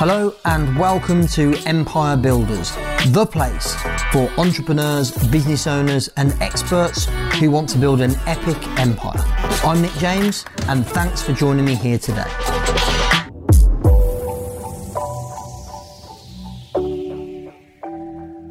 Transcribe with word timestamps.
Hello 0.00 0.34
and 0.46 0.78
welcome 0.78 1.26
to 1.26 1.54
Empire 1.66 2.16
Builders, 2.16 2.74
the 3.08 3.26
place 3.30 3.74
for 4.10 4.30
entrepreneurs, 4.38 5.10
business 5.28 5.66
owners, 5.66 6.08
and 6.16 6.32
experts 6.40 7.04
who 7.38 7.50
want 7.50 7.68
to 7.68 7.76
build 7.76 8.00
an 8.00 8.14
epic 8.26 8.56
empire. 8.78 9.22
I'm 9.62 9.82
Nick 9.82 9.92
James, 9.98 10.46
and 10.68 10.86
thanks 10.86 11.20
for 11.20 11.34
joining 11.34 11.66
me 11.66 11.74
here 11.74 11.98
today. 11.98 12.24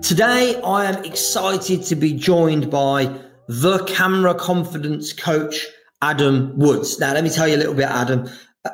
Today, 0.04 0.62
I 0.64 0.86
am 0.86 1.04
excited 1.04 1.82
to 1.86 1.96
be 1.96 2.14
joined 2.14 2.70
by 2.70 3.06
the 3.48 3.84
camera 3.86 4.36
confidence 4.36 5.14
coach, 5.14 5.66
Adam 6.04 6.60
Woods. 6.60 7.00
Now, 7.00 7.16
let 7.16 7.24
me 7.24 7.32
tell 7.32 7.48
you 7.48 7.56
a 7.56 7.58
little 7.58 7.74
bit, 7.74 7.90
Adam. 7.90 8.30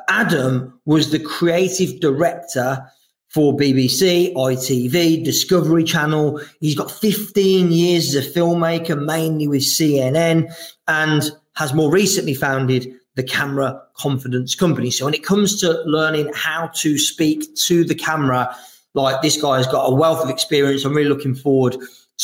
Adam 0.08 0.78
was 0.84 1.10
the 1.10 1.18
creative 1.18 2.00
director 2.00 2.86
for 3.28 3.56
BBC, 3.56 4.32
ITV, 4.34 5.24
Discovery 5.24 5.84
Channel. 5.84 6.40
He's 6.60 6.74
got 6.74 6.90
15 6.90 7.70
years 7.70 8.14
as 8.14 8.26
a 8.26 8.30
filmmaker, 8.30 9.02
mainly 9.02 9.48
with 9.48 9.62
CNN, 9.62 10.52
and 10.88 11.30
has 11.54 11.74
more 11.74 11.90
recently 11.90 12.34
founded 12.34 12.92
the 13.14 13.22
Camera 13.22 13.82
Confidence 13.96 14.54
Company. 14.54 14.90
So 14.90 15.06
when 15.06 15.14
it 15.14 15.24
comes 15.24 15.60
to 15.60 15.82
learning 15.84 16.30
how 16.34 16.70
to 16.76 16.98
speak 16.98 17.54
to 17.56 17.84
the 17.84 17.94
camera, 17.94 18.54
like 18.94 19.20
this 19.22 19.40
guy 19.40 19.58
has 19.58 19.66
got 19.66 19.84
a 19.84 19.94
wealth 19.94 20.24
of 20.24 20.30
experience. 20.30 20.84
I'm 20.84 20.94
really 20.94 21.08
looking 21.08 21.34
forward 21.34 21.76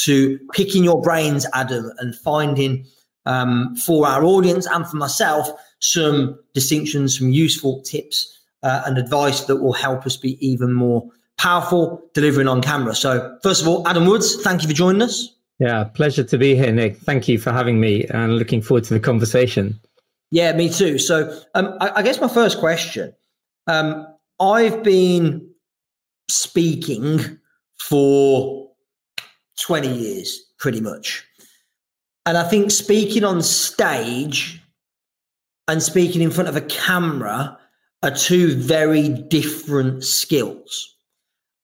to 0.05 0.39
picking 0.53 0.85
your 0.85 1.01
brains, 1.01 1.47
Adam, 1.53 1.93
and 1.99 2.15
finding 2.17 2.87
um, 3.27 3.75
for 3.77 4.07
our 4.07 4.25
audience 4.25 4.67
and 4.67 4.87
for 4.87 4.97
myself 4.97 5.49
some 5.81 6.39
distinctions, 6.55 7.19
some 7.19 7.31
useful 7.31 7.83
tips 7.83 8.39
uh, 8.63 8.83
and 8.87 8.99
advice 8.99 9.43
that 9.43 9.57
will 9.57 9.73
help 9.73 10.07
us 10.07 10.17
be 10.17 10.45
even 10.47 10.73
more 10.73 11.09
powerful 11.39 12.03
delivering 12.15 12.49
on 12.49 12.63
camera. 12.63 12.95
So, 12.95 13.37
first 13.43 13.63
of 13.63 13.69
all, 13.69 13.87
Adam 13.89 14.07
Woods, 14.07 14.41
thank 14.43 14.63
you 14.63 14.69
for 14.69 14.75
joining 14.75 15.03
us. 15.03 15.35
Yeah, 15.59 15.85
pleasure 15.85 16.25
to 16.25 16.39
be 16.39 16.55
here, 16.55 16.73
Nick. 16.73 16.99
Thank 16.99 17.29
you 17.29 17.39
for 17.39 17.53
having 17.53 17.81
me 17.81 18.05
and 18.07 18.37
looking 18.37 18.63
forward 18.63 18.85
to 18.85 18.95
the 18.95 19.01
conversation. 19.01 19.79
Yeah, 20.31 20.53
me 20.53 20.71
too. 20.71 20.99
So, 20.99 21.41
um, 21.55 21.77
I, 21.81 21.91
I, 21.97 22.03
guess 22.03 22.21
my 22.21 22.29
first 22.29 22.59
question 22.59 23.13
um, 23.67 24.07
I've 24.41 24.83
been 24.83 25.49
speaking 26.31 27.39
for 27.79 28.71
20 29.61 29.89
years, 29.89 30.41
pretty 30.59 30.81
much. 30.81 31.25
And 32.25 32.39
I 32.39 32.49
think 32.49 32.71
speaking 32.71 33.25
on 33.25 33.43
stage 33.43 34.63
and 35.67 35.83
speaking 35.83 36.23
in 36.23 36.31
front 36.31 36.49
of 36.49 36.57
a 36.57 36.61
camera 36.61 37.59
are 38.03 38.11
two 38.11 38.55
very 38.55 39.09
different 39.09 40.05
skills. 40.05 40.97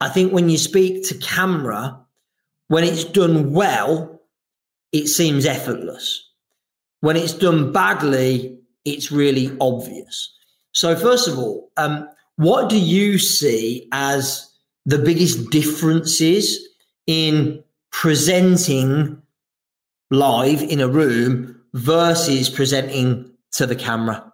I 0.00 0.08
think 0.08 0.32
when 0.32 0.48
you 0.48 0.58
speak 0.58 1.06
to 1.08 1.18
camera, 1.18 1.98
when 2.68 2.84
it's 2.84 3.04
done 3.04 3.52
well, 3.52 4.22
it 4.92 5.08
seems 5.08 5.46
effortless. 5.46 6.24
When 7.00 7.16
it's 7.16 7.32
done 7.32 7.72
badly, 7.72 8.58
it's 8.84 9.12
really 9.12 9.56
obvious. 9.60 10.32
So, 10.72 10.94
first 10.96 11.28
of 11.28 11.38
all, 11.38 11.70
um, 11.76 12.08
what 12.36 12.68
do 12.68 12.78
you 12.78 13.18
see 13.18 13.88
as 13.92 14.48
the 14.86 14.98
biggest 14.98 15.50
differences 15.50 16.68
in 17.06 17.62
presenting 17.90 19.20
live 20.10 20.62
in 20.62 20.80
a 20.80 20.88
room 20.88 21.60
versus 21.74 22.48
presenting 22.48 23.30
to 23.52 23.66
the 23.66 23.76
camera? 23.76 24.32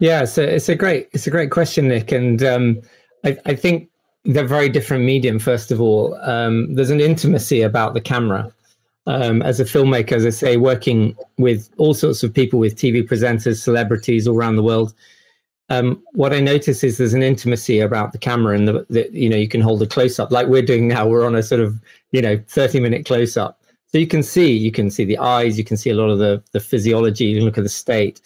Yeah, 0.00 0.24
so 0.24 0.42
it's 0.42 0.68
a 0.68 0.74
great 0.74 1.08
it's 1.12 1.26
a 1.26 1.30
great 1.30 1.50
question, 1.50 1.88
Nick, 1.88 2.12
and 2.12 2.42
um, 2.42 2.80
I, 3.24 3.38
I, 3.46 3.54
think 3.54 3.88
they're 4.24 4.46
very 4.46 4.68
different 4.68 5.04
medium. 5.04 5.38
First 5.38 5.70
of 5.70 5.80
all, 5.80 6.14
um, 6.22 6.74
there's 6.74 6.90
an 6.90 7.00
intimacy 7.00 7.62
about 7.62 7.94
the 7.94 8.00
camera. 8.00 8.52
Um, 9.06 9.42
as 9.42 9.60
a 9.60 9.64
filmmaker, 9.64 10.12
as 10.12 10.24
I 10.24 10.30
say, 10.30 10.56
working 10.56 11.14
with 11.36 11.68
all 11.76 11.92
sorts 11.92 12.22
of 12.22 12.32
people, 12.32 12.58
with 12.58 12.74
TV 12.74 13.06
presenters, 13.06 13.62
celebrities 13.62 14.26
all 14.26 14.34
around 14.36 14.56
the 14.56 14.62
world, 14.62 14.94
um, 15.70 16.02
what 16.12 16.32
I 16.32 16.40
notice 16.40 16.84
is 16.84 16.98
there's 16.98 17.14
an 17.14 17.22
intimacy 17.22 17.80
about 17.80 18.12
the 18.12 18.18
camera, 18.18 18.54
and 18.56 18.68
the 18.68 19.08
you 19.12 19.28
know 19.28 19.36
you 19.36 19.48
can 19.48 19.60
hold 19.60 19.82
a 19.82 19.86
close 19.86 20.18
up 20.18 20.30
like 20.30 20.48
we're 20.48 20.62
doing 20.62 20.88
now. 20.88 21.06
We're 21.06 21.26
on 21.26 21.34
a 21.34 21.42
sort 21.42 21.60
of 21.60 21.80
you 22.12 22.20
know 22.20 22.42
30 22.48 22.80
minute 22.80 23.06
close 23.06 23.36
up, 23.36 23.62
so 23.94 23.98
you 23.98 24.08
can 24.08 24.24
see, 24.24 24.50
you 24.52 24.72
can 24.72 24.90
see 24.90 25.04
the 25.04 25.18
eyes, 25.18 25.56
you 25.56 25.62
can 25.62 25.76
see 25.76 25.90
a 25.90 25.94
lot 25.94 26.10
of 26.10 26.18
the, 26.18 26.42
the 26.50 26.58
physiology, 26.58 27.26
you 27.26 27.42
look 27.42 27.58
at 27.58 27.62
the 27.62 27.70
state. 27.70 28.20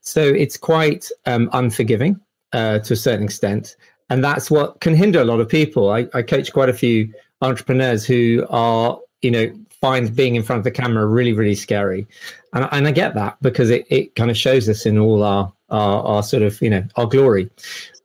So 0.00 0.22
it's 0.22 0.56
quite 0.56 1.10
um, 1.26 1.50
unforgiving 1.52 2.18
uh, 2.54 2.78
to 2.78 2.94
a 2.94 2.96
certain 2.96 3.24
extent. 3.24 3.76
And 4.08 4.24
that's 4.24 4.50
what 4.50 4.80
can 4.80 4.94
hinder 4.94 5.20
a 5.20 5.26
lot 5.26 5.38
of 5.38 5.46
people. 5.46 5.90
I, 5.90 6.08
I 6.14 6.22
coach 6.22 6.54
quite 6.54 6.70
a 6.70 6.72
few 6.72 7.12
entrepreneurs 7.42 8.06
who 8.06 8.46
are, 8.48 8.98
you 9.20 9.30
know, 9.30 9.52
find 9.82 10.16
being 10.16 10.36
in 10.36 10.42
front 10.42 10.60
of 10.60 10.64
the 10.64 10.70
camera 10.70 11.06
really, 11.06 11.34
really 11.34 11.54
scary. 11.54 12.06
And, 12.54 12.66
and 12.72 12.88
I 12.88 12.90
get 12.90 13.14
that 13.16 13.36
because 13.42 13.68
it, 13.68 13.86
it 13.90 14.14
kind 14.14 14.30
of 14.30 14.38
shows 14.38 14.70
us 14.70 14.86
in 14.86 14.96
all 14.96 15.22
our, 15.22 15.52
our, 15.68 16.02
our 16.02 16.22
sort 16.22 16.44
of, 16.44 16.58
you 16.62 16.70
know, 16.70 16.82
our 16.96 17.04
glory. 17.04 17.50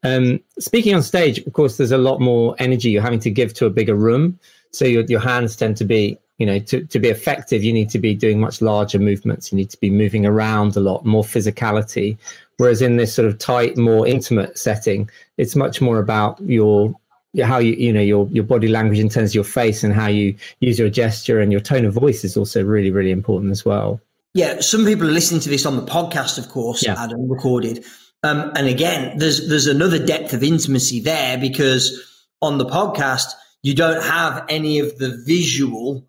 Um, 0.04 0.42
speaking 0.60 0.94
on 0.94 1.02
stage, 1.02 1.40
of 1.40 1.54
course, 1.54 1.78
there's 1.78 1.94
a 1.94 1.98
lot 1.98 2.20
more 2.20 2.58
energy 2.60 2.90
you're 2.90 3.02
having 3.02 3.22
to 3.22 3.32
give 3.32 3.54
to 3.54 3.68
a 3.68 3.70
bigger 3.70 3.96
room. 3.96 4.38
So 4.72 4.84
your, 4.84 5.06
your 5.06 5.22
hands 5.22 5.56
tend 5.56 5.78
to 5.78 5.86
be 5.86 6.20
you 6.38 6.46
know 6.46 6.60
to, 6.60 6.86
to 6.86 7.00
be 7.00 7.10
effective 7.10 7.64
you 7.64 7.72
need 7.72 7.90
to 7.90 8.00
be 8.00 8.14
doing 8.14 8.40
much 8.40 8.62
larger 8.62 9.00
movements. 9.00 9.52
You 9.52 9.58
need 9.58 9.70
to 9.70 9.80
be 9.80 9.90
moving 9.90 10.26
around 10.26 10.76
a 10.76 10.80
lot 10.80 11.06
more 11.06 11.24
physicality. 11.24 12.18
Whereas 12.58 12.82
in 12.82 12.96
this 12.96 13.14
sort 13.14 13.28
of 13.28 13.38
tight 13.38 13.78
more 13.78 14.08
intimate 14.08 14.58
setting 14.58 15.10
it's 15.38 15.56
much 15.56 15.82
more 15.82 16.00
about 16.00 16.40
your 16.42 16.94
how 17.44 17.58
you 17.58 17.74
you 17.74 17.92
know 17.92 18.02
your 18.02 18.28
your 18.30 18.44
body 18.44 18.68
language 18.68 19.00
in 19.00 19.10
terms 19.10 19.32
of 19.32 19.36
your 19.36 19.44
face 19.44 19.84
and 19.84 19.94
how 19.94 20.08
you 20.08 20.36
use 20.60 20.80
your 20.80 20.90
gesture 20.90 21.40
and 21.40 21.52
your 21.52 21.62
tone 21.62 21.86
of 21.86 21.94
voice 21.94 22.24
is 22.24 22.38
also 22.38 22.64
really 22.64 22.92
really 22.92 23.12
important 23.12 23.52
as 23.52 23.66
well. 23.66 24.00
Yeah 24.34 24.60
some 24.60 24.86
people 24.86 25.08
are 25.08 25.12
listening 25.12 25.42
to 25.42 25.50
this 25.50 25.66
on 25.66 25.76
the 25.76 25.86
podcast 25.86 26.38
of 26.38 26.50
course 26.50 26.84
yeah. 26.86 26.96
adam 26.98 27.30
recorded. 27.30 27.86
Um, 28.24 28.52
and 28.56 28.68
again 28.68 29.18
there's 29.18 29.48
there's 29.48 29.68
another 29.68 30.04
depth 30.04 30.34
of 30.34 30.44
intimacy 30.44 31.00
there 31.00 31.38
because 31.38 32.26
on 32.42 32.58
the 32.58 32.66
podcast 32.66 33.34
you 33.64 33.74
don't 33.74 34.04
have 34.04 34.46
any 34.48 34.80
of 34.80 34.98
the 34.98 35.22
visual 35.26 36.08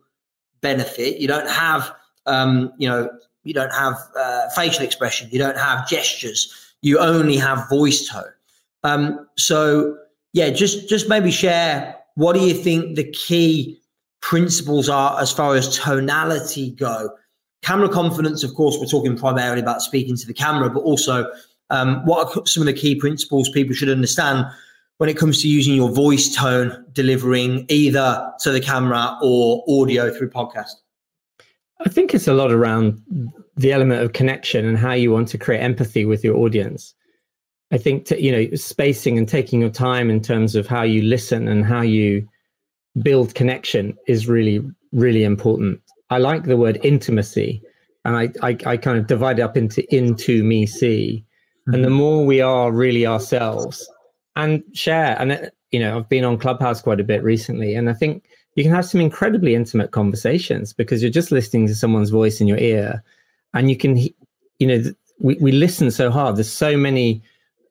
benefit. 0.68 1.18
You 1.22 1.28
don't 1.28 1.48
have, 1.48 1.92
um, 2.26 2.72
you 2.78 2.88
know, 2.88 3.08
you 3.44 3.54
don't 3.54 3.72
have 3.72 3.96
uh, 4.18 4.48
facial 4.50 4.84
expression. 4.84 5.28
You 5.30 5.38
don't 5.38 5.58
have 5.68 5.88
gestures. 5.88 6.40
You 6.82 6.98
only 6.98 7.36
have 7.36 7.68
voice 7.68 8.08
tone. 8.08 8.34
Um, 8.82 9.28
so 9.36 9.96
yeah, 10.32 10.50
just 10.50 10.88
just 10.88 11.08
maybe 11.08 11.30
share 11.30 11.96
what 12.14 12.34
do 12.34 12.40
you 12.40 12.54
think 12.54 12.96
the 12.96 13.08
key 13.26 13.80
principles 14.20 14.88
are 14.88 15.20
as 15.20 15.30
far 15.32 15.54
as 15.54 15.78
tonality 15.78 16.70
go. 16.72 17.10
Camera 17.62 17.88
confidence, 17.88 18.44
of 18.44 18.54
course, 18.54 18.76
we're 18.78 18.86
talking 18.86 19.16
primarily 19.16 19.60
about 19.60 19.82
speaking 19.82 20.16
to 20.16 20.26
the 20.26 20.34
camera, 20.34 20.68
but 20.70 20.80
also 20.80 21.30
um, 21.70 22.04
what 22.04 22.36
are 22.36 22.46
some 22.46 22.62
of 22.62 22.66
the 22.66 22.80
key 22.80 22.94
principles 22.94 23.48
people 23.50 23.74
should 23.74 23.88
understand 23.88 24.46
when 24.98 25.10
it 25.10 25.16
comes 25.16 25.42
to 25.42 25.48
using 25.48 25.74
your 25.74 25.90
voice 25.90 26.34
tone 26.34 26.84
delivering 26.92 27.66
either 27.68 28.32
to 28.40 28.50
the 28.50 28.60
camera 28.60 29.18
or 29.22 29.64
audio 29.68 30.12
through 30.12 30.30
podcast? 30.30 30.72
I 31.84 31.88
think 31.88 32.14
it's 32.14 32.28
a 32.28 32.34
lot 32.34 32.52
around 32.52 33.02
the 33.56 33.72
element 33.72 34.02
of 34.02 34.12
connection 34.12 34.64
and 34.66 34.78
how 34.78 34.92
you 34.92 35.10
want 35.10 35.28
to 35.28 35.38
create 35.38 35.60
empathy 35.60 36.04
with 36.04 36.24
your 36.24 36.36
audience. 36.36 36.94
I 37.72 37.78
think 37.78 38.06
to, 38.06 38.22
you 38.22 38.30
know 38.30 38.54
spacing 38.54 39.18
and 39.18 39.28
taking 39.28 39.60
your 39.60 39.70
time 39.70 40.08
in 40.08 40.20
terms 40.20 40.54
of 40.54 40.66
how 40.66 40.82
you 40.82 41.02
listen 41.02 41.48
and 41.48 41.64
how 41.64 41.82
you 41.82 42.26
build 43.02 43.34
connection 43.34 43.96
is 44.06 44.28
really 44.28 44.64
really 44.92 45.24
important. 45.24 45.80
I 46.08 46.18
like 46.18 46.44
the 46.44 46.56
word 46.56 46.78
intimacy, 46.84 47.60
and 48.04 48.16
I 48.16 48.30
I, 48.42 48.56
I 48.64 48.76
kind 48.76 48.98
of 48.98 49.08
divide 49.08 49.40
it 49.40 49.42
up 49.42 49.56
into 49.56 49.82
into 49.94 50.44
me 50.44 50.64
see, 50.66 51.24
and 51.66 51.82
the 51.84 51.88
mm-hmm. 51.88 51.96
more 51.96 52.24
we 52.24 52.40
are 52.40 52.70
really 52.70 53.04
ourselves, 53.04 53.90
and 54.36 54.62
share. 54.74 55.16
And, 55.18 55.32
uh, 55.32 55.50
you 55.70 55.80
know, 55.80 55.98
I've 55.98 56.08
been 56.08 56.24
on 56.24 56.38
Clubhouse 56.38 56.80
quite 56.80 57.00
a 57.00 57.04
bit 57.04 57.22
recently, 57.22 57.74
and 57.74 57.90
I 57.90 57.94
think 57.94 58.24
you 58.54 58.62
can 58.62 58.72
have 58.72 58.86
some 58.86 59.00
incredibly 59.00 59.54
intimate 59.54 59.90
conversations 59.90 60.72
because 60.72 61.02
you're 61.02 61.10
just 61.10 61.30
listening 61.30 61.66
to 61.66 61.74
someone's 61.74 62.10
voice 62.10 62.40
in 62.40 62.46
your 62.46 62.58
ear 62.58 63.02
and 63.52 63.68
you 63.68 63.76
can, 63.76 63.96
you 64.58 64.66
know, 64.66 64.82
we, 65.18 65.36
we 65.40 65.52
listen 65.52 65.90
so 65.90 66.10
hard. 66.10 66.36
There's 66.36 66.50
so 66.50 66.76
many 66.76 67.22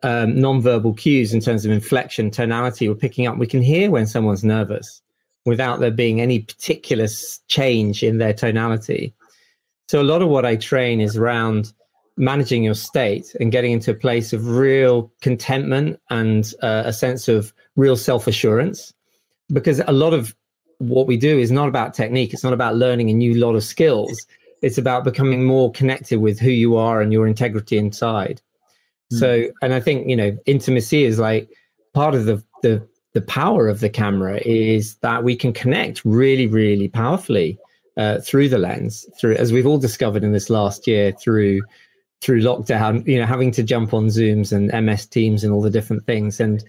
um, 0.04 0.40
non-verbal 0.40 0.94
cues 0.94 1.34
in 1.34 1.40
terms 1.40 1.66
of 1.66 1.72
inflection, 1.72 2.30
tonality 2.30 2.88
we're 2.88 2.96
picking 2.96 3.26
up. 3.26 3.38
We 3.38 3.48
can 3.48 3.64
hear 3.64 3.90
when 3.90 4.06
someone's 4.06 4.44
nervous 4.44 5.02
without 5.46 5.80
there 5.80 5.92
being 5.92 6.22
any 6.22 6.40
particular 6.40 7.08
change 7.48 8.04
in 8.04 8.20
their 8.20 8.34
tonality. 8.34 9.14
So 9.88 10.02
a 10.02 10.04
lot 10.04 10.22
of 10.22 10.30
what 10.30 10.46
I 10.46 10.56
train 10.56 11.02
is 11.02 11.18
around 11.18 11.74
managing 12.18 12.64
your 12.64 12.74
state 12.74 13.36
and 13.40 13.52
getting 13.52 13.72
into 13.72 13.92
a 13.92 13.96
place 13.96 14.34
of 14.34 14.48
real 14.48 15.12
contentment 15.22 16.00
and 16.10 16.54
uh, 16.62 16.84
a 16.86 16.94
sense 16.94 17.28
of 17.28 17.54
real 17.76 17.98
self 17.98 18.28
assurance. 18.28 18.94
Because 19.52 19.82
a 19.88 19.92
lot 19.92 20.14
of 20.14 20.36
what 20.80 21.08
we 21.08 21.18
do 21.18 21.38
is 21.38 21.52
not 21.52 21.68
about 21.68 21.94
technique, 21.94 22.34
it's 22.34 22.44
not 22.44 22.54
about 22.54 22.76
learning 22.76 23.10
a 23.10 23.14
new 23.14 23.36
lot 23.36 23.56
of 23.56 23.64
skills. 23.64 24.26
It's 24.62 24.78
about 24.78 25.04
becoming 25.04 25.46
more 25.46 25.72
connected 25.72 26.20
with 26.20 26.40
who 26.40 26.50
you 26.50 26.76
are 26.76 27.02
and 27.02 27.14
your 27.14 27.28
integrity 27.28 27.78
inside. 27.78 28.42
Mm. 29.14 29.20
So, 29.20 29.48
and 29.62 29.74
I 29.74 29.80
think, 29.80 30.10
you 30.10 30.16
know, 30.16 30.36
intimacy 30.46 31.04
is 31.04 31.20
like 31.20 31.50
part 31.94 32.16
of 32.16 32.26
the, 32.26 32.44
the 32.64 32.88
the 33.16 33.22
power 33.22 33.70
of 33.70 33.80
the 33.80 33.90
camera 33.90 34.42
is 34.46 34.96
that 34.96 35.24
we 35.24 35.38
can 35.38 35.54
connect 35.54 36.04
really, 36.04 36.48
really 36.48 36.90
powerfully 36.90 37.58
uh, 37.96 38.20
through 38.20 38.50
the 38.50 38.58
lens, 38.58 39.08
through 39.18 39.36
as 39.36 39.54
we've 39.54 39.66
all 39.66 39.78
discovered 39.78 40.22
in 40.22 40.34
this 40.34 40.50
last 40.50 40.86
year 40.86 41.14
through 41.14 41.62
through 42.22 42.42
lockdown. 42.42 43.06
You 43.08 43.20
know, 43.20 43.26
having 43.26 43.52
to 43.52 43.64
jump 43.64 43.94
on 43.94 44.08
Zooms 44.08 44.52
and 44.52 44.86
MS 44.86 45.06
Teams 45.06 45.44
and 45.44 45.54
all 45.54 45.62
the 45.62 45.70
different 45.70 46.06
things. 46.06 46.40
And 46.40 46.64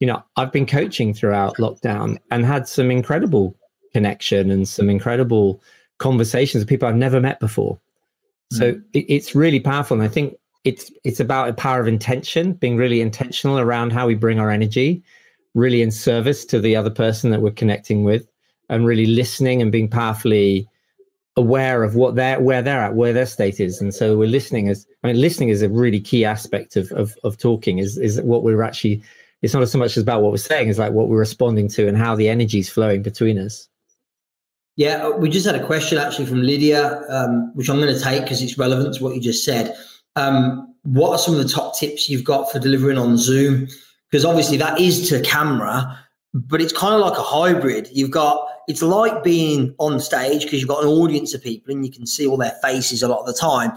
you 0.00 0.06
know, 0.06 0.22
I've 0.36 0.52
been 0.52 0.66
coaching 0.66 1.14
throughout 1.14 1.56
lockdown 1.58 2.18
and 2.30 2.44
had 2.44 2.66
some 2.66 2.90
incredible 2.90 3.56
connection 3.92 4.50
and 4.50 4.66
some 4.66 4.90
incredible 4.90 5.62
conversations 5.98 6.62
with 6.62 6.68
people 6.68 6.88
I've 6.88 6.96
never 6.96 7.20
met 7.20 7.38
before. 7.38 7.78
So 8.50 8.72
mm. 8.72 8.82
it, 8.92 9.06
it's 9.08 9.34
really 9.34 9.60
powerful, 9.60 9.96
and 9.96 10.04
I 10.04 10.08
think 10.08 10.34
it's 10.64 10.90
it's 11.04 11.20
about 11.20 11.48
a 11.48 11.54
power 11.54 11.80
of 11.80 11.88
intention, 11.88 12.54
being 12.54 12.76
really 12.76 13.00
intentional 13.00 13.58
around 13.58 13.92
how 13.92 14.06
we 14.06 14.14
bring 14.14 14.38
our 14.38 14.50
energy, 14.50 15.02
really 15.54 15.82
in 15.82 15.90
service 15.90 16.44
to 16.46 16.60
the 16.60 16.76
other 16.76 16.90
person 16.90 17.30
that 17.30 17.40
we're 17.40 17.52
connecting 17.52 18.04
with, 18.04 18.26
and 18.68 18.86
really 18.86 19.06
listening 19.06 19.62
and 19.62 19.72
being 19.72 19.88
powerfully 19.88 20.68
aware 21.36 21.82
of 21.82 21.94
what 21.94 22.14
they're 22.14 22.40
where 22.40 22.62
they're 22.62 22.80
at, 22.80 22.94
where 22.94 23.12
their 23.12 23.26
state 23.26 23.60
is. 23.60 23.80
And 23.80 23.94
so 23.94 24.16
we're 24.16 24.28
listening 24.28 24.68
as 24.68 24.86
I 25.02 25.08
mean, 25.08 25.20
listening 25.20 25.48
is 25.48 25.62
a 25.62 25.68
really 25.68 26.00
key 26.00 26.24
aspect 26.24 26.76
of 26.76 26.90
of, 26.92 27.16
of 27.24 27.38
talking. 27.38 27.78
Is 27.78 27.98
is 27.98 28.20
what 28.20 28.42
we're 28.42 28.62
actually. 28.62 29.02
It's 29.40 29.54
not 29.54 29.68
so 29.68 29.78
much 29.78 29.96
as 29.96 30.04
about 30.04 30.22
what 30.22 30.30
we're 30.30 30.38
saying; 30.38 30.68
it's 30.68 30.78
like 30.78 30.92
what 30.92 31.08
we're 31.08 31.18
responding 31.18 31.68
to 31.70 31.88
and 31.88 31.96
how 31.96 32.14
the 32.14 32.28
energy 32.28 32.60
is 32.60 32.68
flowing 32.68 33.02
between 33.02 33.38
us. 33.38 33.68
Yeah, 34.76 35.10
we 35.10 35.28
just 35.28 35.44
had 35.44 35.54
a 35.54 35.66
question 35.66 35.98
actually 35.98 36.26
from 36.26 36.42
Lydia, 36.42 37.02
um, 37.08 37.50
which 37.54 37.68
I'm 37.68 37.80
going 37.80 37.94
to 37.94 38.00
take 38.00 38.22
because 38.22 38.40
it's 38.40 38.56
relevant 38.56 38.94
to 38.94 39.04
what 39.04 39.14
you 39.14 39.20
just 39.20 39.44
said. 39.44 39.76
Um, 40.16 40.74
what 40.84 41.10
are 41.10 41.18
some 41.18 41.34
of 41.34 41.42
the 41.42 41.48
top 41.48 41.76
tips 41.76 42.08
you've 42.08 42.24
got 42.24 42.50
for 42.50 42.58
delivering 42.58 42.98
on 42.98 43.16
Zoom? 43.16 43.68
Because 44.10 44.24
obviously 44.24 44.56
that 44.58 44.80
is 44.80 45.08
to 45.08 45.20
camera, 45.22 45.98
but 46.32 46.60
it's 46.60 46.72
kind 46.72 46.94
of 46.94 47.00
like 47.00 47.18
a 47.18 47.22
hybrid. 47.22 47.88
You've 47.92 48.10
got 48.10 48.46
it's 48.68 48.82
like 48.82 49.22
being 49.22 49.74
on 49.78 50.00
stage 50.00 50.42
because 50.44 50.60
you've 50.60 50.68
got 50.68 50.82
an 50.82 50.88
audience 50.88 51.34
of 51.34 51.42
people 51.42 51.74
and 51.74 51.84
you 51.84 51.92
can 51.92 52.06
see 52.06 52.26
all 52.26 52.36
their 52.36 52.56
faces 52.62 53.02
a 53.02 53.08
lot 53.08 53.20
of 53.20 53.26
the 53.26 53.32
time, 53.32 53.72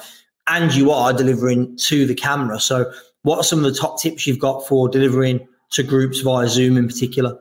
and 0.48 0.74
you 0.74 0.92
are 0.92 1.14
delivering 1.14 1.78
to 1.88 2.06
the 2.06 2.16
camera. 2.16 2.60
So, 2.60 2.92
what 3.24 3.38
are 3.38 3.44
some 3.44 3.60
of 3.60 3.66
the 3.66 3.80
top 3.80 4.00
tips 4.00 4.28
you've 4.28 4.40
got 4.40 4.68
for 4.68 4.88
delivering 4.88 5.48
to 5.72 5.84
groups 5.84 6.22
via 6.22 6.48
Zoom 6.48 6.78
in 6.78 6.88
particular? 6.88 7.38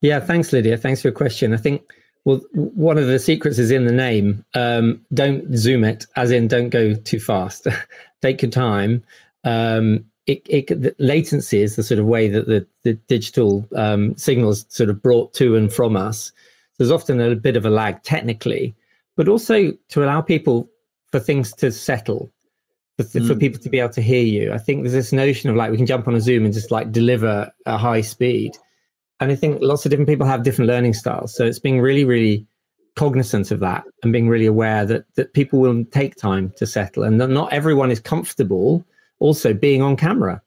Yeah, 0.00 0.20
thanks, 0.20 0.52
Lydia. 0.52 0.76
Thanks 0.76 1.02
for 1.02 1.08
your 1.08 1.14
question. 1.14 1.52
I 1.52 1.58
think 1.58 1.82
well, 2.24 2.40
one 2.52 2.98
of 2.98 3.06
the 3.06 3.20
secrets 3.20 3.58
is 3.58 3.70
in 3.70 3.86
the 3.86 3.92
name. 3.92 4.44
Um, 4.54 5.00
don't 5.14 5.56
zoom 5.56 5.84
it, 5.84 6.06
as 6.16 6.32
in 6.32 6.48
don't 6.48 6.70
go 6.70 6.94
too 6.94 7.20
fast. 7.20 7.68
Take 8.22 8.42
your 8.42 8.50
time. 8.50 9.04
Um, 9.44 10.04
it, 10.26 10.42
it, 10.48 10.96
latency 10.98 11.62
is 11.62 11.76
the 11.76 11.82
sort 11.82 12.00
of 12.00 12.06
way 12.06 12.28
that 12.28 12.46
the, 12.46 12.66
the 12.82 12.94
digital 13.08 13.66
um, 13.76 14.16
signals 14.16 14.66
sort 14.68 14.90
of 14.90 15.02
brought 15.02 15.32
to 15.34 15.56
and 15.56 15.72
from 15.72 15.96
us. 15.96 16.32
There's 16.78 16.90
often 16.90 17.20
a 17.20 17.34
bit 17.36 17.56
of 17.56 17.64
a 17.64 17.70
lag 17.70 18.02
technically, 18.02 18.74
but 19.16 19.28
also 19.28 19.72
to 19.88 20.04
allow 20.04 20.20
people 20.20 20.68
for 21.10 21.20
things 21.20 21.52
to 21.54 21.70
settle, 21.70 22.30
for, 22.96 23.04
mm. 23.04 23.26
for 23.26 23.34
people 23.34 23.60
to 23.60 23.70
be 23.70 23.78
able 23.78 23.92
to 23.94 24.02
hear 24.02 24.24
you. 24.24 24.52
I 24.52 24.58
think 24.58 24.82
there's 24.82 24.92
this 24.92 25.12
notion 25.12 25.48
of 25.48 25.56
like 25.56 25.70
we 25.70 25.76
can 25.76 25.86
jump 25.86 26.08
on 26.08 26.14
a 26.14 26.20
Zoom 26.20 26.44
and 26.44 26.52
just 26.52 26.70
like 26.70 26.92
deliver 26.92 27.50
a 27.64 27.78
high 27.78 28.00
speed 28.00 28.56
and 29.20 29.32
I 29.32 29.34
think 29.34 29.58
lots 29.60 29.84
of 29.84 29.90
different 29.90 30.08
people 30.08 30.26
have 30.26 30.42
different 30.42 30.68
learning 30.68 30.94
styles. 30.94 31.34
So 31.34 31.44
it's 31.44 31.58
being 31.58 31.80
really, 31.80 32.04
really 32.04 32.46
cognizant 32.96 33.50
of 33.50 33.60
that 33.60 33.84
and 34.02 34.12
being 34.12 34.28
really 34.28 34.46
aware 34.46 34.86
that 34.86 35.04
that 35.16 35.34
people 35.34 35.60
will 35.60 35.84
take 35.86 36.16
time 36.16 36.50
to 36.56 36.66
settle 36.66 37.02
and 37.02 37.20
that 37.20 37.28
not 37.28 37.52
everyone 37.52 37.90
is 37.90 38.00
comfortable 38.00 38.86
also 39.18 39.52
being 39.52 39.82
on 39.82 39.96
camera. 39.96 40.42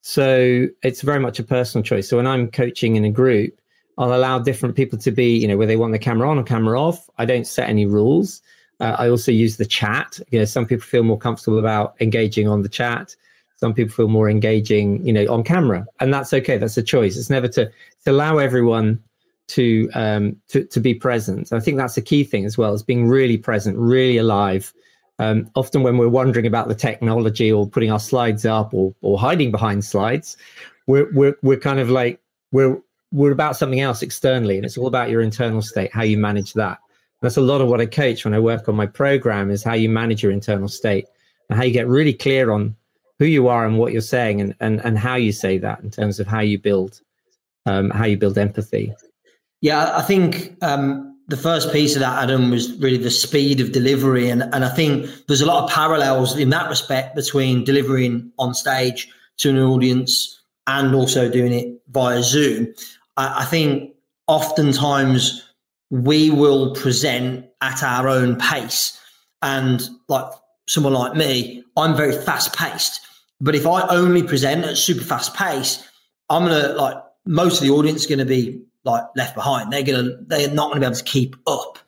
So 0.00 0.66
it's 0.82 1.02
very 1.02 1.20
much 1.20 1.38
a 1.38 1.44
personal 1.44 1.82
choice. 1.82 2.08
So 2.08 2.16
when 2.18 2.26
I'm 2.26 2.50
coaching 2.50 2.96
in 2.96 3.04
a 3.04 3.10
group, 3.10 3.58
I'll 3.96 4.14
allow 4.14 4.38
different 4.38 4.74
people 4.76 4.98
to 4.98 5.10
be, 5.10 5.36
you 5.36 5.48
know, 5.48 5.56
where 5.56 5.66
they 5.66 5.76
want 5.76 5.92
the 5.92 5.98
camera 5.98 6.28
on 6.28 6.38
or 6.38 6.42
camera 6.42 6.80
off. 6.80 7.08
I 7.16 7.24
don't 7.24 7.46
set 7.46 7.68
any 7.68 7.86
rules. 7.86 8.42
Uh, 8.80 8.96
I 8.98 9.08
also 9.08 9.30
use 9.30 9.56
the 9.56 9.64
chat. 9.64 10.18
You 10.30 10.40
know, 10.40 10.44
some 10.44 10.66
people 10.66 10.84
feel 10.84 11.04
more 11.04 11.18
comfortable 11.18 11.58
about 11.58 11.94
engaging 12.00 12.48
on 12.48 12.62
the 12.62 12.68
chat. 12.68 13.14
Some 13.56 13.72
people 13.72 13.94
feel 13.94 14.08
more 14.08 14.28
engaging, 14.28 15.06
you 15.06 15.12
know, 15.12 15.32
on 15.32 15.44
camera, 15.44 15.86
and 16.00 16.12
that's 16.12 16.34
okay. 16.34 16.58
That's 16.58 16.76
a 16.76 16.82
choice. 16.82 17.16
It's 17.16 17.30
never 17.30 17.48
to, 17.48 17.70
to 18.04 18.10
allow 18.10 18.38
everyone 18.38 19.02
to 19.46 19.90
um 19.94 20.36
to, 20.48 20.64
to 20.64 20.80
be 20.80 20.94
present. 20.94 21.52
I 21.52 21.60
think 21.60 21.76
that's 21.76 21.96
a 21.96 22.02
key 22.02 22.24
thing 22.24 22.44
as 22.44 22.58
well, 22.58 22.74
is 22.74 22.82
being 22.82 23.06
really 23.06 23.38
present, 23.38 23.78
really 23.78 24.16
alive. 24.16 24.74
Um, 25.18 25.48
often 25.54 25.82
when 25.82 25.96
we're 25.96 26.08
wondering 26.08 26.46
about 26.46 26.68
the 26.68 26.74
technology 26.74 27.52
or 27.52 27.68
putting 27.68 27.90
our 27.92 28.00
slides 28.00 28.44
up 28.44 28.74
or 28.74 28.94
or 29.00 29.18
hiding 29.18 29.50
behind 29.50 29.84
slides, 29.84 30.36
we're 30.86 31.10
we're 31.12 31.36
we're 31.42 31.58
kind 31.58 31.78
of 31.78 31.88
like 31.90 32.20
we're 32.52 32.80
we're 33.12 33.32
about 33.32 33.56
something 33.56 33.80
else 33.80 34.02
externally, 34.02 34.56
and 34.56 34.64
it's 34.66 34.76
all 34.76 34.88
about 34.88 35.10
your 35.10 35.20
internal 35.20 35.62
state, 35.62 35.92
how 35.92 36.02
you 36.02 36.18
manage 36.18 36.52
that. 36.54 36.78
that's 37.22 37.36
a 37.36 37.40
lot 37.40 37.60
of 37.60 37.68
what 37.68 37.80
I 37.80 37.86
coach 37.86 38.24
when 38.24 38.34
I 38.34 38.40
work 38.40 38.68
on 38.68 38.74
my 38.74 38.86
program 38.86 39.50
is 39.50 39.62
how 39.62 39.74
you 39.74 39.88
manage 39.88 40.22
your 40.22 40.32
internal 40.32 40.68
state 40.68 41.06
and 41.48 41.56
how 41.56 41.64
you 41.64 41.72
get 41.72 41.86
really 41.86 42.12
clear 42.12 42.50
on 42.50 42.74
who 43.18 43.26
you 43.26 43.46
are 43.48 43.64
and 43.64 43.78
what 43.78 43.92
you're 43.92 44.02
saying 44.02 44.40
and, 44.40 44.54
and, 44.60 44.80
and 44.84 44.98
how 44.98 45.14
you 45.14 45.30
say 45.30 45.58
that 45.58 45.80
in 45.80 45.90
terms 45.90 46.18
of 46.18 46.26
how 46.26 46.40
you 46.40 46.58
build 46.58 47.00
um, 47.66 47.90
how 47.90 48.04
you 48.04 48.16
build 48.16 48.36
empathy. 48.36 48.92
Yeah, 49.60 49.96
I 49.96 50.02
think 50.02 50.56
um, 50.62 51.13
the 51.28 51.36
first 51.36 51.72
piece 51.72 51.94
of 51.94 52.00
that, 52.00 52.22
Adam, 52.22 52.50
was 52.50 52.78
really 52.78 52.98
the 52.98 53.10
speed 53.10 53.60
of 53.60 53.72
delivery. 53.72 54.28
And, 54.28 54.42
and 54.42 54.64
I 54.64 54.68
think 54.68 55.08
there's 55.26 55.40
a 55.40 55.46
lot 55.46 55.64
of 55.64 55.70
parallels 55.70 56.36
in 56.36 56.50
that 56.50 56.68
respect 56.68 57.14
between 57.14 57.64
delivering 57.64 58.30
on 58.38 58.54
stage 58.54 59.08
to 59.38 59.50
an 59.50 59.58
audience 59.58 60.40
and 60.66 60.94
also 60.94 61.30
doing 61.30 61.52
it 61.52 61.80
via 61.90 62.22
Zoom. 62.22 62.74
I, 63.16 63.42
I 63.42 63.44
think 63.44 63.94
oftentimes 64.26 65.42
we 65.90 66.30
will 66.30 66.74
present 66.74 67.46
at 67.60 67.82
our 67.82 68.08
own 68.08 68.36
pace. 68.36 68.98
And 69.42 69.82
like 70.08 70.26
someone 70.68 70.94
like 70.94 71.14
me, 71.14 71.64
I'm 71.76 71.96
very 71.96 72.12
fast 72.12 72.54
paced. 72.56 73.00
But 73.40 73.54
if 73.54 73.66
I 73.66 73.86
only 73.88 74.22
present 74.22 74.64
at 74.64 74.76
super 74.76 75.04
fast 75.04 75.34
pace, 75.34 75.86
I'm 76.30 76.44
gonna 76.44 76.68
like 76.74 76.96
most 77.26 77.60
of 77.60 77.66
the 77.66 77.74
audience 77.74 78.06
are 78.06 78.08
gonna 78.08 78.24
be 78.24 78.62
like 78.84 79.04
left 79.16 79.34
behind. 79.34 79.72
They're 79.72 79.82
gonna 79.82 80.16
they're 80.26 80.50
not 80.50 80.68
gonna 80.68 80.80
be 80.80 80.86
able 80.86 80.96
to 80.96 81.04
keep 81.04 81.36
up. 81.46 81.78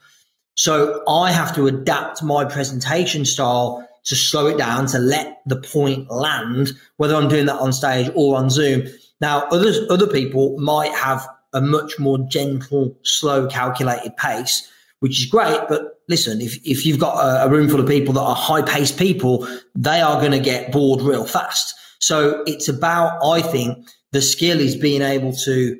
So 0.54 1.02
I 1.08 1.32
have 1.32 1.54
to 1.56 1.66
adapt 1.66 2.22
my 2.22 2.44
presentation 2.44 3.24
style 3.24 3.86
to 4.04 4.16
slow 4.16 4.46
it 4.46 4.56
down 4.56 4.86
to 4.86 4.98
let 4.98 5.42
the 5.46 5.56
point 5.56 6.10
land, 6.10 6.72
whether 6.96 7.14
I'm 7.14 7.28
doing 7.28 7.46
that 7.46 7.56
on 7.56 7.72
stage 7.72 8.10
or 8.14 8.36
on 8.36 8.48
Zoom. 8.50 8.86
Now, 9.20 9.42
others 9.50 9.78
other 9.90 10.06
people 10.06 10.58
might 10.58 10.92
have 10.92 11.26
a 11.52 11.60
much 11.60 11.98
more 11.98 12.18
gentle, 12.28 12.96
slow, 13.02 13.48
calculated 13.48 14.16
pace 14.16 14.70
which 15.00 15.20
is 15.20 15.26
great. 15.26 15.60
But 15.68 16.00
listen, 16.08 16.40
if, 16.40 16.56
if 16.66 16.86
you've 16.86 16.98
got 16.98 17.16
a, 17.16 17.44
a 17.44 17.48
room 17.48 17.68
full 17.68 17.80
of 17.80 17.88
people 17.88 18.14
that 18.14 18.22
are 18.22 18.34
high 18.34 18.62
paced 18.62 18.98
people, 18.98 19.46
they 19.74 20.00
are 20.00 20.20
going 20.20 20.32
to 20.32 20.40
get 20.40 20.72
bored 20.72 21.00
real 21.00 21.26
fast. 21.26 21.74
So 22.00 22.42
it's 22.46 22.68
about, 22.68 23.24
I 23.24 23.40
think, 23.42 23.86
the 24.12 24.22
skill 24.22 24.60
is 24.60 24.76
being 24.76 25.02
able 25.02 25.32
to 25.32 25.78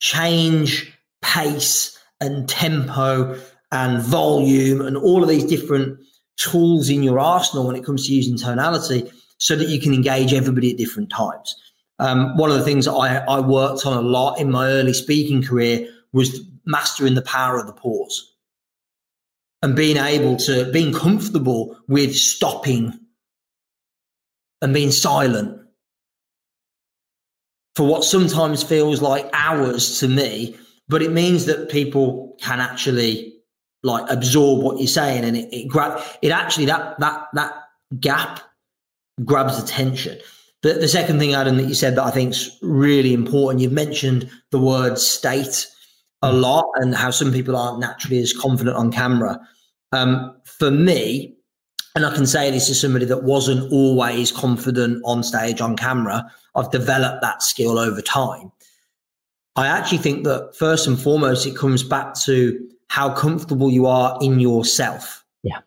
change 0.00 0.92
pace 1.22 1.98
and 2.20 2.48
tempo 2.48 3.38
and 3.72 4.02
volume 4.02 4.80
and 4.80 4.96
all 4.96 5.22
of 5.22 5.28
these 5.28 5.44
different 5.44 5.98
tools 6.36 6.88
in 6.88 7.02
your 7.02 7.18
arsenal 7.18 7.66
when 7.66 7.76
it 7.76 7.84
comes 7.84 8.06
to 8.06 8.14
using 8.14 8.36
tonality 8.36 9.10
so 9.38 9.56
that 9.56 9.68
you 9.68 9.80
can 9.80 9.92
engage 9.92 10.32
everybody 10.32 10.70
at 10.70 10.76
different 10.76 11.10
times. 11.10 11.54
Um, 11.98 12.36
one 12.36 12.50
of 12.50 12.58
the 12.58 12.64
things 12.64 12.86
I, 12.86 13.24
I 13.24 13.40
worked 13.40 13.86
on 13.86 13.96
a 13.96 14.06
lot 14.06 14.38
in 14.38 14.50
my 14.50 14.66
early 14.66 14.92
speaking 14.92 15.42
career 15.42 15.88
was 16.12 16.40
mastering 16.64 17.14
the 17.14 17.22
power 17.22 17.58
of 17.58 17.66
the 17.66 17.72
pause 17.72 18.34
and 19.62 19.74
being 19.74 19.96
able 19.96 20.36
to 20.36 20.70
being 20.72 20.92
comfortable 20.92 21.78
with 21.88 22.14
stopping 22.14 22.98
and 24.60 24.74
being 24.74 24.90
silent 24.90 25.60
for 27.76 27.86
what 27.86 28.04
sometimes 28.04 28.62
feels 28.62 29.00
like 29.00 29.28
hours 29.32 30.00
to 30.00 30.08
me 30.08 30.56
but 30.88 31.02
it 31.02 31.12
means 31.12 31.46
that 31.46 31.68
people 31.68 32.36
can 32.40 32.60
actually 32.60 33.34
like 33.82 34.04
absorb 34.10 34.62
what 34.62 34.78
you're 34.78 34.86
saying 34.86 35.24
and 35.24 35.36
it, 35.36 35.48
it 35.52 35.68
grab 35.68 36.02
it 36.22 36.30
actually 36.30 36.66
that 36.66 36.98
that 36.98 37.26
that 37.34 37.52
gap 38.00 38.40
grabs 39.24 39.62
attention 39.62 40.18
the, 40.62 40.74
the 40.74 40.88
second 40.88 41.18
thing 41.18 41.34
adam 41.34 41.56
that 41.56 41.68
you 41.68 41.74
said 41.74 41.94
that 41.94 42.04
i 42.04 42.10
think 42.10 42.30
is 42.30 42.58
really 42.62 43.12
important 43.14 43.60
you've 43.60 43.72
mentioned 43.72 44.28
the 44.50 44.58
word 44.58 44.98
state 44.98 45.66
a 46.22 46.32
lot 46.32 46.66
and 46.76 46.94
how 46.94 47.10
some 47.10 47.32
people 47.32 47.56
aren't 47.56 47.78
naturally 47.78 48.18
as 48.18 48.32
confident 48.32 48.76
on 48.76 48.90
camera. 48.90 49.38
Um, 49.92 50.36
for 50.44 50.70
me, 50.70 51.35
and 51.96 52.04
I 52.04 52.14
can 52.14 52.26
say 52.26 52.50
this 52.50 52.68
as 52.68 52.80
somebody 52.80 53.06
that 53.06 53.24
wasn't 53.24 53.72
always 53.72 54.30
confident 54.30 55.02
on 55.04 55.22
stage 55.22 55.60
on 55.62 55.76
camera, 55.76 56.30
I've 56.54 56.70
developed 56.70 57.22
that 57.22 57.42
skill 57.42 57.78
over 57.78 58.02
time. 58.02 58.52
I 59.56 59.66
actually 59.66 59.98
think 59.98 60.24
that 60.24 60.54
first 60.54 60.86
and 60.86 61.00
foremost, 61.00 61.46
it 61.46 61.56
comes 61.56 61.82
back 61.82 62.14
to 62.24 62.68
how 62.88 63.14
comfortable 63.14 63.70
you 63.70 63.86
are 63.86 64.18
in 64.20 64.38
yourself. 64.38 65.24
Yeah. 65.42 65.60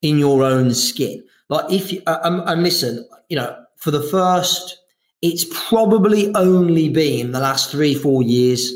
In 0.00 0.18
your 0.18 0.42
own 0.42 0.72
skin. 0.72 1.22
Like 1.50 1.70
if 1.70 1.92
you, 1.92 2.02
uh, 2.06 2.20
um, 2.22 2.42
and 2.46 2.62
listen, 2.62 3.06
you 3.28 3.36
know, 3.36 3.54
for 3.76 3.90
the 3.90 4.02
first 4.02 4.78
it's 5.22 5.44
probably 5.68 6.34
only 6.34 6.88
been 6.88 7.32
the 7.32 7.40
last 7.40 7.70
three, 7.70 7.94
four 7.94 8.22
years 8.22 8.72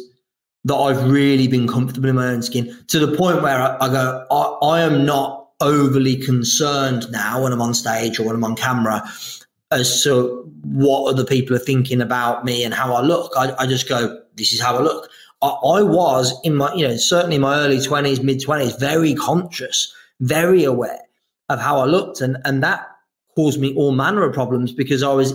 that 0.65 0.75
I've 0.75 1.11
really 1.11 1.49
been 1.49 1.67
comfortable 1.69 2.09
in 2.09 2.17
my 2.17 2.29
own 2.29 2.43
skin 2.43 2.77
to 2.89 2.99
the 2.99 3.17
point 3.17 3.43
where 3.43 3.59
I, 3.59 3.77
I 3.81 3.89
go, 3.89 4.27
I, 4.31 4.67
I 4.67 4.81
am 4.83 5.07
not 5.07 5.40
overly 5.61 6.17
concerned 6.17 7.11
now 7.11 7.43
when 7.43 7.53
I'm 7.53 7.63
on 7.63 7.75
stage 7.75 8.19
or 8.19 8.25
when 8.25 8.37
I'm 8.37 8.45
on 8.45 8.57
camera 8.57 9.03
as 9.71 10.03
to 10.05 10.51
what 10.63 11.11
other 11.11 11.25
people 11.25 11.55
are 11.55 11.61
thinking 11.61 12.01
about 12.01 12.45
me 12.45 12.65
and 12.65 12.75
how 12.75 12.95
I 12.95 13.03
look. 13.03 13.33
I, 13.37 13.55
I 13.59 13.67
just 13.67 13.89
go, 13.89 14.21
this 14.35 14.53
is 14.53 14.61
how 14.61 14.77
I 14.77 14.83
look. 14.83 15.09
I, 15.43 15.49
I, 15.49 15.83
was 15.83 16.39
in 16.45 16.57
my, 16.57 16.73
you 16.75 16.87
know, 16.87 16.97
certainly 16.97 17.37
in 17.37 17.43
my 17.43 17.57
early 17.57 17.79
20s, 17.79 18.23
mid 18.23 18.41
20s, 18.41 18.79
very 18.79 19.15
conscious, 19.15 19.95
very 20.21 20.65
aware 20.65 21.01
of 21.49 21.61
how 21.61 21.79
I 21.79 21.85
looked. 21.85 22.21
And, 22.21 22.39
and 22.45 22.63
that 22.63 22.87
caused 23.37 23.61
me 23.61 23.75
all 23.75 23.93
manner 23.93 24.25
of 24.25 24.35
problems 24.35 24.73
because 24.73 25.03
I 25.03 25.13
was 25.13 25.35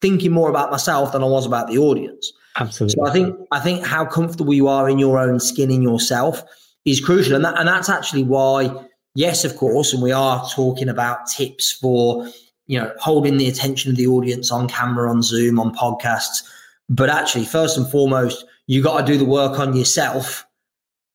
thinking 0.00 0.32
more 0.32 0.48
about 0.48 0.70
myself 0.70 1.12
than 1.12 1.22
I 1.22 1.26
was 1.26 1.46
about 1.46 1.68
the 1.68 1.78
audience. 1.78 2.32
Absolutely. 2.58 2.94
So 2.94 3.06
I 3.06 3.12
think 3.12 3.36
I 3.52 3.60
think 3.60 3.84
how 3.84 4.04
comfortable 4.06 4.54
you 4.54 4.68
are 4.68 4.88
in 4.88 4.98
your 4.98 5.18
own 5.18 5.40
skin 5.40 5.70
in 5.70 5.82
yourself 5.82 6.42
is 6.84 7.00
crucial, 7.00 7.34
and 7.34 7.44
that, 7.44 7.58
and 7.58 7.68
that's 7.68 7.88
actually 7.88 8.22
why, 8.22 8.70
yes, 9.16 9.44
of 9.44 9.56
course, 9.56 9.92
and 9.92 10.02
we 10.02 10.12
are 10.12 10.48
talking 10.54 10.88
about 10.88 11.26
tips 11.26 11.72
for 11.72 12.28
you 12.66 12.78
know 12.78 12.92
holding 13.00 13.38
the 13.38 13.48
attention 13.48 13.90
of 13.90 13.96
the 13.96 14.06
audience 14.06 14.52
on 14.52 14.68
camera, 14.68 15.10
on 15.10 15.22
Zoom, 15.22 15.58
on 15.58 15.74
podcasts. 15.74 16.44
But 16.88 17.10
actually, 17.10 17.46
first 17.46 17.76
and 17.76 17.90
foremost, 17.90 18.44
you 18.68 18.82
got 18.82 19.00
to 19.00 19.06
do 19.06 19.18
the 19.18 19.24
work 19.24 19.58
on 19.58 19.74
yourself 19.76 20.46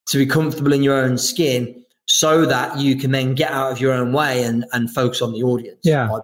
to 0.07 0.17
be 0.17 0.25
comfortable 0.25 0.73
in 0.73 0.83
your 0.83 0.95
own 0.95 1.17
skin, 1.17 1.81
so 2.07 2.45
that 2.45 2.77
you 2.77 2.97
can 2.97 3.11
then 3.11 3.35
get 3.35 3.51
out 3.51 3.71
of 3.71 3.79
your 3.79 3.93
own 3.93 4.11
way 4.11 4.43
and 4.43 4.65
and 4.73 4.93
focus 4.93 5.21
on 5.21 5.31
the 5.31 5.43
audience. 5.43 5.79
Yeah, 5.83 6.19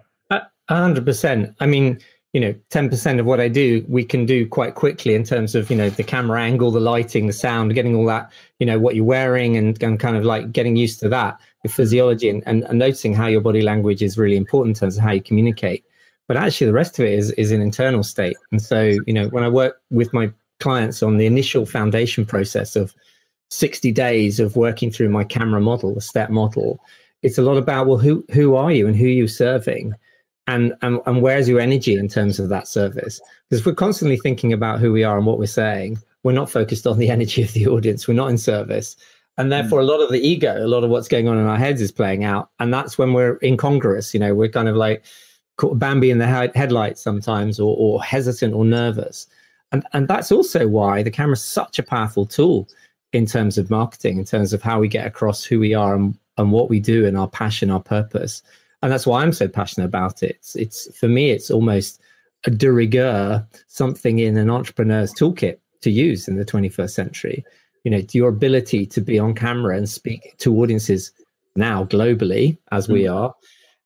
hundred 0.68 1.06
percent. 1.06 1.54
I 1.60 1.66
mean 1.66 2.00
you 2.34 2.40
know 2.40 2.54
10% 2.70 3.18
of 3.18 3.24
what 3.24 3.40
i 3.40 3.48
do 3.48 3.84
we 3.88 4.04
can 4.04 4.26
do 4.26 4.46
quite 4.46 4.74
quickly 4.74 5.14
in 5.14 5.24
terms 5.24 5.54
of 5.54 5.70
you 5.70 5.76
know 5.76 5.88
the 5.88 6.04
camera 6.04 6.40
angle 6.42 6.70
the 6.70 6.78
lighting 6.78 7.26
the 7.26 7.32
sound 7.32 7.74
getting 7.74 7.96
all 7.96 8.04
that 8.04 8.30
you 8.58 8.66
know 8.66 8.78
what 8.78 8.94
you're 8.94 9.04
wearing 9.04 9.56
and, 9.56 9.82
and 9.82 9.98
kind 9.98 10.16
of 10.16 10.24
like 10.24 10.52
getting 10.52 10.76
used 10.76 11.00
to 11.00 11.08
that 11.08 11.40
your 11.64 11.72
physiology 11.72 12.28
and, 12.28 12.42
and, 12.46 12.64
and 12.64 12.78
noticing 12.78 13.14
how 13.14 13.26
your 13.26 13.40
body 13.40 13.62
language 13.62 14.02
is 14.02 14.18
really 14.18 14.36
important 14.36 14.76
in 14.76 14.80
terms 14.80 14.96
of 14.96 15.02
how 15.02 15.12
you 15.12 15.22
communicate. 15.22 15.84
But 16.26 16.36
actually 16.36 16.66
the 16.66 16.74
rest 16.74 16.98
of 16.98 17.06
it 17.06 17.12
is 17.12 17.30
is 17.32 17.52
an 17.52 17.60
internal 17.60 18.02
state. 18.02 18.36
And 18.52 18.60
so 18.60 18.96
you 19.06 19.12
know 19.12 19.28
when 19.28 19.44
i 19.44 19.48
work 19.48 19.80
with 19.90 20.12
my 20.12 20.30
clients 20.60 21.02
on 21.02 21.16
the 21.16 21.26
initial 21.26 21.64
foundation 21.66 22.26
process 22.26 22.76
of 22.76 22.94
60 23.50 23.92
days 23.92 24.40
of 24.40 24.56
working 24.56 24.90
through 24.90 25.08
my 25.08 25.24
camera 25.24 25.60
model 25.60 25.94
the 25.94 26.00
step 26.00 26.28
model 26.28 26.80
it's 27.22 27.38
a 27.38 27.42
lot 27.42 27.56
about 27.56 27.86
well 27.86 27.98
who 27.98 28.24
who 28.32 28.56
are 28.56 28.72
you 28.72 28.86
and 28.86 28.96
who 28.96 29.06
are 29.06 29.08
you 29.08 29.28
serving? 29.28 29.94
And, 30.46 30.74
and 30.80 31.00
and 31.04 31.20
where's 31.20 31.48
your 31.48 31.60
energy 31.60 31.94
in 31.94 32.08
terms 32.08 32.38
of 32.40 32.48
that 32.48 32.68
service? 32.68 33.20
Because 33.48 33.66
we're 33.66 33.74
constantly 33.74 34.16
thinking 34.16 34.52
about 34.52 34.80
who 34.80 34.92
we 34.92 35.04
are 35.04 35.18
and 35.18 35.26
what 35.26 35.38
we're 35.38 35.46
saying 35.46 35.98
we're 36.22 36.32
not 36.32 36.50
focused 36.50 36.86
on 36.86 36.98
the 36.98 37.10
energy 37.16 37.42
of 37.42 37.52
the 37.52 37.66
audience. 37.66 38.06
We're 38.06 38.14
not 38.14 38.30
in 38.30 38.38
service 38.38 38.96
and 39.38 39.50
therefore 39.50 39.80
hmm. 39.80 39.84
a 39.84 39.90
lot 39.90 40.00
of 40.00 40.10
the 40.10 40.20
ego 40.20 40.64
a 40.64 40.68
lot 40.68 40.84
of 40.84 40.90
what's 40.90 41.08
going 41.08 41.28
on 41.28 41.38
in 41.38 41.46
our 41.46 41.56
heads 41.56 41.80
is 41.80 41.90
playing 41.90 42.24
out 42.24 42.50
and 42.60 42.72
that's 42.72 42.98
when 42.98 43.12
we're 43.12 43.38
incongruous 43.42 44.12
you 44.12 44.20
know 44.20 44.34
we're 44.34 44.48
kind 44.48 44.68
of 44.68 44.76
like 44.76 45.04
bambi 45.74 46.10
in 46.10 46.18
the 46.18 46.26
headlights 46.26 47.00
sometimes 47.00 47.58
or, 47.58 47.74
or 47.78 48.02
hesitant 48.02 48.54
or 48.54 48.64
nervous 48.64 49.26
and 49.72 49.84
and 49.92 50.06
that's 50.06 50.30
also 50.30 50.68
why 50.68 51.02
the 51.02 51.10
camera 51.10 51.32
is 51.32 51.42
such 51.42 51.78
a 51.78 51.82
powerful 51.82 52.26
tool 52.26 52.68
in 53.12 53.24
terms 53.24 53.56
of 53.56 53.70
marketing 53.70 54.18
in 54.18 54.24
terms 54.24 54.52
of 54.52 54.62
how 54.62 54.78
we 54.78 54.86
get 54.86 55.06
across 55.06 55.42
who 55.42 55.58
we 55.58 55.74
are 55.74 55.94
and, 55.94 56.16
and 56.36 56.52
what 56.52 56.68
we 56.68 56.78
do 56.78 57.06
and 57.06 57.16
our 57.16 57.28
passion 57.28 57.70
our 57.70 57.80
purpose 57.80 58.42
and 58.82 58.92
that's 58.92 59.06
why 59.06 59.22
I'm 59.22 59.32
so 59.32 59.48
passionate 59.48 59.86
about 59.86 60.22
it. 60.22 60.36
It's, 60.36 60.56
it's 60.56 60.98
for 60.98 61.08
me, 61.08 61.30
it's 61.30 61.50
almost 61.50 62.00
a 62.44 62.50
de 62.50 62.70
rigueur, 62.70 63.46
something 63.66 64.20
in 64.20 64.36
an 64.36 64.50
entrepreneur's 64.50 65.12
toolkit 65.12 65.58
to 65.80 65.90
use 65.90 66.28
in 66.28 66.36
the 66.36 66.44
21st 66.44 66.90
century. 66.90 67.44
You 67.84 67.90
know, 67.90 68.02
your 68.12 68.28
ability 68.28 68.86
to 68.86 69.00
be 69.00 69.18
on 69.18 69.34
camera 69.34 69.76
and 69.76 69.88
speak 69.88 70.36
to 70.38 70.56
audiences 70.60 71.12
now 71.56 71.84
globally, 71.84 72.58
as 72.72 72.88
we 72.88 73.02
mm. 73.02 73.14
are, 73.14 73.34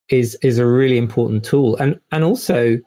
is 0.09 0.37
is 0.43 0.59
a 0.59 0.67
really 0.67 0.99
important 0.99 1.45
tool. 1.45 1.77
And 1.77 2.01
and 2.11 2.25
also, 2.25 2.79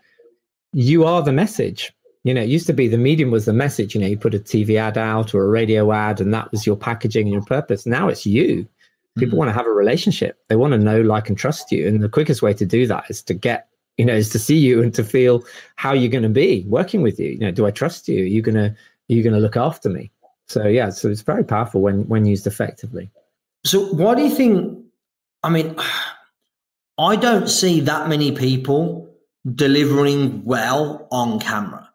you 0.74 1.06
are 1.06 1.22
the 1.22 1.34
message. 1.34 1.94
You 2.24 2.34
know, 2.34 2.42
it 2.42 2.50
used 2.50 2.68
to 2.68 2.74
be 2.74 2.88
the 2.88 2.98
medium 2.98 3.30
was 3.30 3.46
the 3.46 3.54
message. 3.54 3.94
You 3.94 4.02
know, 4.02 4.08
you 4.08 4.18
put 4.18 4.34
a 4.34 4.40
TV 4.40 4.78
ad 4.78 4.98
out 4.98 5.34
or 5.34 5.44
a 5.44 5.50
radio 5.50 5.92
ad, 5.92 6.20
and 6.20 6.34
that 6.34 6.52
was 6.52 6.66
your 6.66 6.76
packaging 6.76 7.28
and 7.28 7.34
your 7.34 7.46
purpose. 7.46 7.86
Now 7.86 8.10
it's 8.10 8.26
you 8.26 8.68
people 9.16 9.32
mm-hmm. 9.32 9.38
want 9.38 9.50
to 9.50 9.54
have 9.54 9.66
a 9.66 9.72
relationship 9.72 10.38
they 10.48 10.56
want 10.56 10.74
to 10.74 10.78
know 10.78 11.02
like 11.02 11.30
and 11.30 11.38
trust 11.38 11.72
you 11.72 11.88
and 11.88 12.02
the 12.02 12.10
quickest 12.10 12.42
way 12.42 12.54
to 12.54 12.66
do 12.66 12.86
that 12.86 13.06
is 13.10 13.22
to 13.22 13.34
get 13.34 13.68
you 13.98 14.06
know 14.06 14.14
is 14.14 14.30
to 14.30 14.40
see 14.40 14.58
you 14.58 14.82
and 14.82 14.94
to 14.94 15.04
feel 15.04 15.44
how 15.76 15.94
you're 15.94 16.12
going 16.12 16.24
to 16.24 16.30
be 16.30 16.66
working 16.68 17.02
with 17.02 17.20
you 17.20 17.30
you 17.30 17.40
know 17.40 17.52
do 17.52 17.66
i 17.66 17.72
trust 17.72 18.08
you 18.08 18.24
are 18.24 18.28
you 18.28 18.42
going 18.42 18.56
to 18.56 18.68
are 18.68 19.14
you 19.14 19.24
going 19.24 19.34
to 19.34 19.40
look 19.40 19.58
after 19.58 19.90
me 19.90 20.12
so 20.48 20.68
yeah 20.68 20.90
so 20.90 21.10
it's 21.10 21.22
very 21.22 21.44
powerful 21.44 21.82
when 21.82 22.08
when 22.08 22.26
used 22.26 22.48
effectively 22.48 23.10
so 23.66 23.86
why 23.94 24.16
do 24.16 24.22
you 24.22 24.30
think 24.30 24.86
i 25.44 25.50
mean 25.50 25.76
i 26.98 27.16
don't 27.16 27.50
see 27.50 27.80
that 27.80 28.08
many 28.08 28.32
people 28.32 29.10
delivering 29.54 30.44
well 30.46 31.08
on 31.12 31.40
camera 31.40 31.90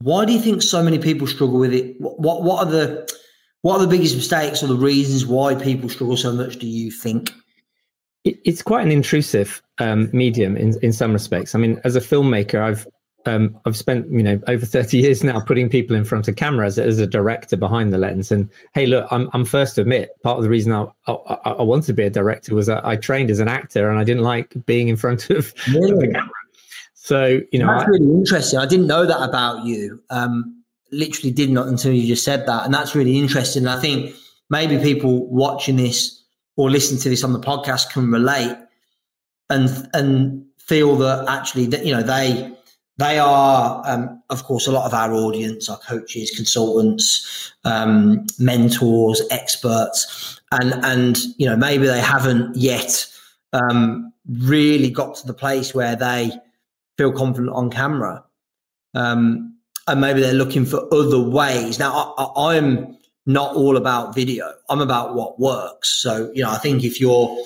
why 0.00 0.24
do 0.24 0.32
you 0.32 0.40
think 0.40 0.62
so 0.62 0.82
many 0.82 0.98
people 0.98 1.26
struggle 1.26 1.58
with 1.58 1.72
it 1.72 2.00
what 2.00 2.42
what 2.42 2.66
are 2.66 2.70
the 2.70 3.08
what 3.64 3.76
are 3.76 3.86
the 3.86 3.88
biggest 3.88 4.14
mistakes 4.14 4.62
or 4.62 4.66
the 4.66 4.76
reasons 4.76 5.24
why 5.24 5.54
people 5.54 5.88
struggle 5.88 6.18
so 6.18 6.34
much, 6.34 6.58
do 6.58 6.66
you 6.66 6.90
think? 6.90 7.32
It, 8.24 8.38
it's 8.44 8.60
quite 8.60 8.84
an 8.84 8.92
intrusive 8.92 9.62
um, 9.78 10.10
medium 10.12 10.54
in, 10.54 10.74
in 10.82 10.92
some 10.92 11.14
respects. 11.14 11.54
I 11.54 11.58
mean, 11.58 11.80
as 11.82 11.96
a 11.96 12.00
filmmaker, 12.00 12.60
I've 12.60 12.86
um, 13.26 13.58
I've 13.64 13.76
spent 13.76 14.10
you 14.10 14.22
know 14.22 14.40
over 14.48 14.66
30 14.66 14.98
years 14.98 15.24
now 15.24 15.40
putting 15.40 15.68
people 15.68 15.96
in 15.96 16.04
front 16.04 16.28
of 16.28 16.36
cameras 16.36 16.78
as, 16.78 16.98
a 16.98 17.06
director 17.06 17.56
behind 17.56 17.92
the 17.92 17.98
lens. 17.98 18.30
And 18.30 18.48
hey, 18.74 18.86
look, 18.86 19.06
I'm 19.10 19.28
I'm 19.32 19.44
first 19.44 19.74
to 19.76 19.82
admit 19.82 20.10
part 20.22 20.38
of 20.38 20.44
the 20.44 20.50
reason 20.50 20.72
I 20.72 20.86
I, 21.06 21.12
I 21.44 21.62
wanted 21.62 21.86
to 21.86 21.92
be 21.92 22.04
a 22.04 22.10
director 22.10 22.54
was 22.54 22.66
that 22.66 22.84
I 22.84 22.96
trained 22.96 23.30
as 23.30 23.40
an 23.40 23.48
actor 23.48 23.90
and 23.90 23.98
I 23.98 24.04
didn't 24.04 24.22
like 24.22 24.54
being 24.66 24.88
in 24.88 24.96
front 24.96 25.30
of, 25.30 25.52
really? 25.68 25.92
of 25.92 26.00
the 26.00 26.08
camera. 26.08 26.30
So 26.94 27.40
you 27.52 27.58
know, 27.58 27.66
that's 27.66 27.84
I, 27.84 27.88
really 27.88 28.12
interesting. 28.12 28.58
I 28.58 28.66
didn't 28.66 28.86
know 28.86 29.06
that 29.06 29.22
about 29.22 29.64
you. 29.64 30.02
Um, 30.10 30.62
literally 30.92 31.32
did 31.32 31.50
not 31.50 31.66
until 31.66 31.92
you 31.92 32.06
just 32.06 32.24
said 32.24 32.46
that. 32.46 32.64
And 32.64 32.72
that's 32.72 32.94
really 32.94 33.18
interesting. 33.18 33.66
I 33.66 33.80
think 33.80 34.14
maybe 34.48 34.78
people 34.78 35.26
watching 35.26 35.76
this 35.76 36.22
or 36.56 36.70
listening 36.70 37.00
to 37.00 37.08
this 37.08 37.24
on 37.24 37.32
the 37.32 37.40
podcast 37.40 37.90
can 37.90 38.10
relate 38.10 38.56
and 39.50 39.88
and 39.92 40.44
feel 40.58 40.96
that 40.96 41.28
actually 41.28 41.66
that 41.66 41.84
you 41.84 41.92
know 41.92 42.02
they 42.02 42.50
they 42.96 43.18
are 43.18 43.82
um, 43.86 44.22
of 44.30 44.44
course 44.44 44.66
a 44.66 44.72
lot 44.72 44.86
of 44.86 44.94
our 44.94 45.12
audience 45.12 45.68
our 45.68 45.78
coaches 45.78 46.30
consultants 46.30 47.52
um, 47.64 48.24
mentors 48.38 49.22
experts 49.30 50.40
and 50.52 50.74
and 50.84 51.18
you 51.38 51.46
know 51.46 51.56
maybe 51.56 51.86
they 51.86 52.00
haven't 52.00 52.54
yet 52.56 53.06
um, 53.52 54.12
really 54.28 54.90
got 54.90 55.14
to 55.16 55.26
the 55.26 55.34
place 55.34 55.74
where 55.74 55.96
they 55.96 56.30
feel 56.96 57.12
confident 57.12 57.52
on 57.54 57.70
camera 57.70 58.24
um, 58.94 59.54
and 59.86 60.00
maybe 60.00 60.20
they're 60.20 60.32
looking 60.32 60.64
for 60.64 60.82
other 60.92 61.20
ways. 61.20 61.78
Now, 61.78 62.14
I, 62.16 62.56
I'm 62.56 62.96
not 63.26 63.54
all 63.54 63.76
about 63.76 64.14
video. 64.14 64.52
I'm 64.68 64.80
about 64.80 65.14
what 65.14 65.38
works. 65.38 65.90
So, 65.90 66.30
you 66.34 66.42
know, 66.42 66.50
I 66.50 66.58
think 66.58 66.84
if 66.84 67.00
you're 67.00 67.36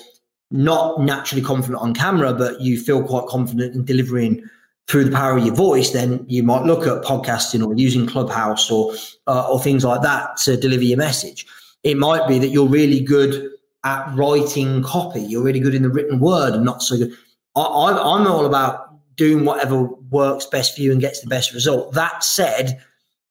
not 0.51 1.01
naturally 1.01 1.43
confident 1.43 1.81
on 1.81 1.93
camera, 1.93 2.33
but 2.33 2.61
you 2.61 2.79
feel 2.79 3.03
quite 3.03 3.27
confident 3.27 3.75
in 3.75 3.85
delivering 3.85 4.43
through 4.89 5.05
the 5.05 5.11
power 5.11 5.37
of 5.37 5.45
your 5.45 5.53
voice, 5.53 5.91
then 5.91 6.25
you 6.27 6.41
might 6.41 6.63
look 6.63 6.87
at 6.87 7.03
podcasting 7.03 7.65
or 7.65 7.73
using 7.75 8.07
Clubhouse 8.07 8.71
or 8.71 8.93
uh, 9.27 9.47
or 9.47 9.59
things 9.61 9.85
like 9.85 10.01
that 10.01 10.35
to 10.37 10.57
deliver 10.57 10.83
your 10.83 10.97
message. 10.97 11.45
It 11.83 11.95
might 11.95 12.27
be 12.27 12.39
that 12.39 12.49
you're 12.49 12.67
really 12.67 12.99
good 12.99 13.51
at 13.83 14.13
writing 14.15 14.83
copy. 14.83 15.21
You're 15.21 15.43
really 15.43 15.59
good 15.59 15.75
in 15.75 15.83
the 15.83 15.89
written 15.89 16.19
word 16.19 16.53
and 16.53 16.65
not 16.65 16.81
so 16.81 16.97
good. 16.97 17.11
I, 17.55 17.61
I'm 17.61 18.27
all 18.27 18.45
about 18.45 18.89
doing 19.15 19.45
whatever 19.45 19.83
works 19.83 20.45
best 20.45 20.75
for 20.75 20.81
you 20.81 20.91
and 20.91 20.99
gets 20.99 21.21
the 21.21 21.27
best 21.27 21.53
result. 21.53 21.93
That 21.93 22.23
said, 22.23 22.81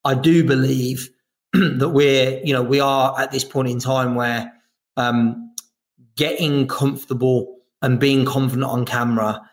I 0.05 0.15
do 0.15 0.45
believe 0.45 1.11
that 1.53 1.89
we're, 1.89 2.41
you 2.45 2.53
know, 2.53 2.63
we 2.63 2.79
are 2.79 3.19
at 3.19 3.33
this 3.33 3.45
point 3.45 3.69
in 3.69 3.81
time 3.81 4.15
where 4.15 4.53
um, 4.97 5.55
getting 6.17 6.69
comfortable 6.69 7.59
and 7.83 7.99
being 7.99 8.25
confident 8.25 8.65
on 8.65 8.85
camera 8.85 9.48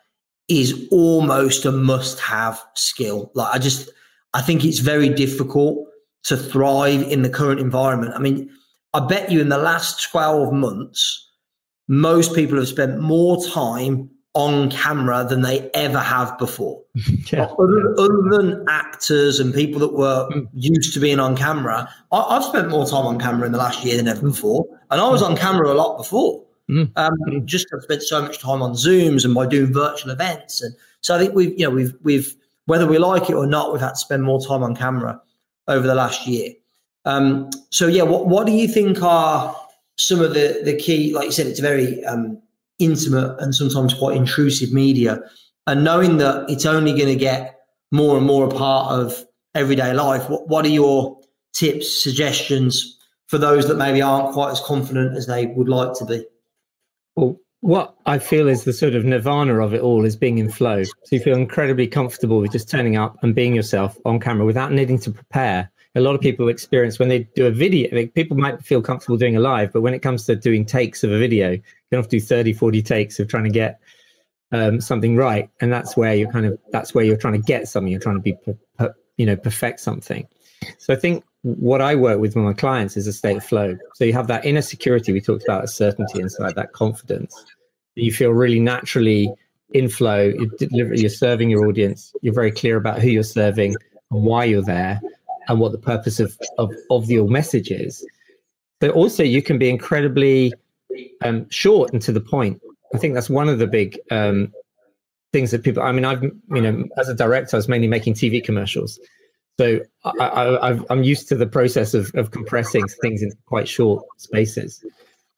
is 0.47 0.87
almost 0.91 1.65
a 1.65 1.71
must-have 1.71 2.63
skill. 2.75 3.31
Like 3.33 3.55
I 3.55 3.59
just, 3.59 3.89
I 4.33 4.41
think 4.41 4.63
it's 4.63 4.79
very 4.79 5.09
difficult 5.09 5.87
to 6.23 6.37
thrive 6.37 7.01
in 7.03 7.21
the 7.21 7.29
current 7.29 7.59
environment. 7.59 8.13
I 8.15 8.19
mean, 8.19 8.49
I 8.93 8.99
bet 8.99 9.31
you 9.31 9.41
in 9.41 9.49
the 9.49 9.57
last 9.57 10.09
12 10.11 10.53
months, 10.53 11.29
most 11.87 12.33
people 12.33 12.57
have 12.57 12.67
spent 12.67 12.99
more 12.99 13.43
time 13.45 14.09
on 14.33 14.69
camera 14.69 15.25
than 15.27 15.41
they 15.41 15.69
ever 15.73 15.99
have 15.99 16.37
before. 16.37 16.81
yeah. 17.31 17.45
other, 17.57 17.95
other, 17.97 18.21
than 18.31 18.65
actors 18.67 19.39
and 19.39 19.53
people 19.53 19.79
that 19.79 19.93
were 19.93 20.27
mm. 20.29 20.47
used 20.53 20.93
to 20.93 20.99
being 20.99 21.19
on 21.19 21.37
camera, 21.37 21.89
I, 22.11 22.33
have 22.33 22.43
spent 22.43 22.69
more 22.69 22.85
time 22.85 23.05
on 23.05 23.17
camera 23.17 23.45
in 23.45 23.53
the 23.53 23.57
last 23.57 23.83
year 23.83 23.97
than 23.97 24.07
ever 24.07 24.21
before. 24.21 24.65
And 24.91 24.99
I 24.99 25.09
was 25.09 25.21
on 25.21 25.37
camera 25.37 25.71
a 25.71 25.73
lot 25.73 25.97
before. 25.97 26.44
Mm. 26.69 26.91
Um, 26.95 27.13
mm. 27.27 27.45
Just 27.45 27.67
I've 27.73 27.83
spent 27.83 28.03
so 28.03 28.21
much 28.21 28.39
time 28.39 28.61
on 28.61 28.73
Zooms 28.73 29.23
and 29.23 29.33
by 29.33 29.45
doing 29.45 29.71
virtual 29.71 30.11
events. 30.11 30.61
And 30.61 30.75
so 31.01 31.15
I 31.15 31.19
think 31.19 31.35
we've, 31.35 31.51
you 31.57 31.65
know, 31.65 31.69
we've, 31.69 31.93
we've 32.01 32.35
whether 32.65 32.87
we 32.87 32.97
like 32.97 33.29
it 33.29 33.35
or 33.35 33.45
not, 33.45 33.71
we've 33.71 33.81
had 33.81 33.91
to 33.91 33.95
spend 33.95 34.23
more 34.23 34.43
time 34.43 34.63
on 34.63 34.75
camera 34.75 35.21
over 35.67 35.85
the 35.85 35.95
last 35.95 36.27
year. 36.27 36.53
Um, 37.05 37.49
so 37.69 37.87
yeah, 37.87 38.03
what 38.03 38.27
what 38.27 38.47
do 38.47 38.53
you 38.53 38.67
think 38.67 39.01
are 39.01 39.55
some 39.97 40.21
of 40.21 40.33
the 40.33 40.61
the 40.63 40.75
key? 40.75 41.13
Like 41.13 41.25
you 41.25 41.31
said, 41.31 41.47
it's 41.47 41.59
very 41.59 42.03
um, 42.05 42.41
intimate 42.79 43.39
and 43.39 43.53
sometimes 43.53 43.93
quite 43.93 44.17
intrusive 44.17 44.73
media, 44.73 45.21
and 45.67 45.83
knowing 45.83 46.17
that 46.17 46.49
it's 46.49 46.65
only 46.65 46.93
going 46.93 47.07
to 47.07 47.15
get 47.15 47.59
more 47.91 48.17
and 48.17 48.25
more 48.25 48.45
a 48.45 48.49
part 48.49 48.91
of 48.91 49.23
everyday 49.53 49.93
life. 49.93 50.27
What 50.29 50.47
what 50.47 50.65
are 50.65 50.69
your 50.69 51.19
tips, 51.53 52.03
suggestions 52.03 52.97
for 53.27 53.37
those 53.37 53.67
that 53.67 53.77
maybe 53.77 54.01
aren't 54.01 54.33
quite 54.33 54.51
as 54.51 54.61
confident 54.61 55.15
as 55.15 55.27
they 55.27 55.45
would 55.47 55.69
like 55.69 55.93
to 55.99 56.05
be? 56.05 56.25
Well, 57.15 57.39
what 57.61 57.95
I 58.05 58.19
feel 58.19 58.47
is 58.47 58.63
the 58.63 58.73
sort 58.73 58.93
of 58.93 59.05
nirvana 59.05 59.59
of 59.59 59.73
it 59.73 59.81
all 59.81 60.05
is 60.05 60.15
being 60.15 60.37
in 60.37 60.51
flow. 60.51 60.83
So 60.83 60.93
you 61.09 61.19
feel 61.19 61.35
incredibly 61.35 61.87
comfortable 61.87 62.39
with 62.39 62.51
just 62.51 62.69
turning 62.69 62.95
up 62.95 63.17
and 63.23 63.33
being 63.33 63.55
yourself 63.55 63.97
on 64.05 64.19
camera 64.19 64.45
without 64.45 64.71
needing 64.71 64.99
to 64.99 65.11
prepare. 65.11 65.71
A 65.95 66.01
lot 66.01 66.13
of 66.13 66.21
people 66.21 66.49
experience 66.49 66.99
when 66.99 67.09
they 67.09 67.19
do 67.35 67.47
a 67.47 67.51
video, 67.51 67.89
like 67.95 68.13
people 68.13 68.37
might 68.37 68.61
feel 68.63 68.81
comfortable 68.81 69.17
doing 69.17 69.37
a 69.37 69.39
live, 69.39 69.71
but 69.73 69.81
when 69.81 69.93
it 69.93 70.03
comes 70.03 70.25
to 70.25 70.35
doing 70.35 70.65
takes 70.65 71.03
of 71.03 71.11
a 71.11 71.17
video, 71.17 71.51
you 71.51 71.61
have 71.93 72.07
to 72.09 72.17
do 72.17 72.21
30, 72.21 72.53
40 72.53 72.81
takes 72.81 73.19
of 73.19 73.29
trying 73.29 73.45
to 73.45 73.49
get 73.49 73.79
um, 74.51 74.81
something 74.81 75.15
right. 75.15 75.49
And 75.61 75.71
that's 75.71 75.95
where 75.95 76.13
you're 76.13 76.31
kind 76.31 76.45
of, 76.45 76.59
that's 76.71 76.93
where 76.93 77.05
you're 77.05 77.17
trying 77.17 77.41
to 77.41 77.47
get 77.47 77.67
something. 77.67 77.89
You're 77.89 78.01
trying 78.01 78.21
to 78.21 78.21
be, 78.21 78.35
you 79.17 79.25
know, 79.25 79.37
perfect 79.37 79.79
something. 79.79 80.27
So 80.77 80.93
I 80.93 80.97
think 80.97 81.23
what 81.45 81.79
I 81.79 81.93
work 81.93 82.19
with 82.19 82.35
with 82.35 82.43
my 82.43 82.53
clients 82.53 82.97
is 82.97 83.05
a 83.05 83.13
state 83.13 83.37
of 83.37 83.43
flow. 83.43 83.77
So 83.93 84.03
you 84.03 84.13
have 84.13 84.25
that 84.27 84.45
inner 84.45 84.63
security 84.63 85.13
we 85.13 85.21
talked 85.21 85.43
about, 85.43 85.63
a 85.63 85.67
certainty 85.67 86.19
inside 86.19 86.55
that 86.55 86.73
confidence. 86.73 87.45
You 87.93 88.11
feel 88.11 88.31
really 88.31 88.59
naturally 88.59 89.31
in 89.69 89.87
flow. 89.87 90.33
You're, 90.71 91.09
serving 91.09 91.51
your 91.51 91.67
audience. 91.67 92.15
You're 92.23 92.33
very 92.33 92.51
clear 92.51 92.77
about 92.77 92.99
who 92.99 93.09
you're 93.09 93.21
serving 93.21 93.75
and 94.09 94.23
why 94.23 94.45
you're 94.45 94.63
there, 94.63 94.99
and 95.47 95.59
what 95.59 95.71
the 95.71 95.77
purpose 95.77 96.19
of 96.19 96.35
of, 96.57 96.73
of 96.89 97.11
your 97.11 97.27
message 97.27 97.69
is. 97.69 98.03
But 98.79 98.91
also, 98.91 99.21
you 99.21 99.43
can 99.43 99.59
be 99.59 99.69
incredibly 99.69 100.51
um, 101.23 101.47
short 101.51 101.93
and 101.93 102.01
to 102.01 102.11
the 102.11 102.21
point. 102.21 102.59
I 102.95 102.97
think 102.97 103.13
that's 103.13 103.29
one 103.29 103.49
of 103.49 103.59
the 103.59 103.67
big 103.67 103.99
um, 104.09 104.51
things 105.31 105.51
that 105.51 105.63
people. 105.63 105.83
I 105.83 105.91
mean, 105.91 106.05
I've 106.05 106.23
you 106.23 106.61
know, 106.61 106.85
as 106.97 107.07
a 107.07 107.13
director, 107.13 107.55
I 107.55 107.59
was 107.59 107.67
mainly 107.67 107.87
making 107.87 108.15
TV 108.15 108.43
commercials. 108.43 108.99
So 109.59 109.79
I, 110.03 110.79
am 110.89 111.03
used 111.03 111.29
to 111.29 111.35
the 111.35 111.47
process 111.47 111.93
of, 111.93 112.11
of 112.15 112.31
compressing 112.31 112.87
things 113.01 113.21
into 113.21 113.37
quite 113.45 113.67
short 113.67 114.03
spaces. 114.17 114.83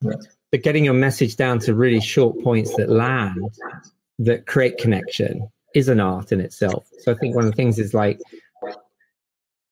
But 0.01 0.63
getting 0.63 0.85
your 0.85 0.93
message 0.93 1.35
down 1.35 1.59
to 1.59 1.75
really 1.75 2.01
short 2.01 2.41
points 2.43 2.75
that 2.77 2.89
land, 2.89 3.51
that 4.19 4.47
create 4.47 4.77
connection, 4.77 5.47
is 5.75 5.87
an 5.89 5.99
art 5.99 6.31
in 6.31 6.39
itself. 6.39 6.87
So 6.99 7.11
I 7.11 7.15
think 7.15 7.35
one 7.35 7.45
of 7.45 7.51
the 7.51 7.55
things 7.55 7.77
is 7.77 7.93
like 7.93 8.19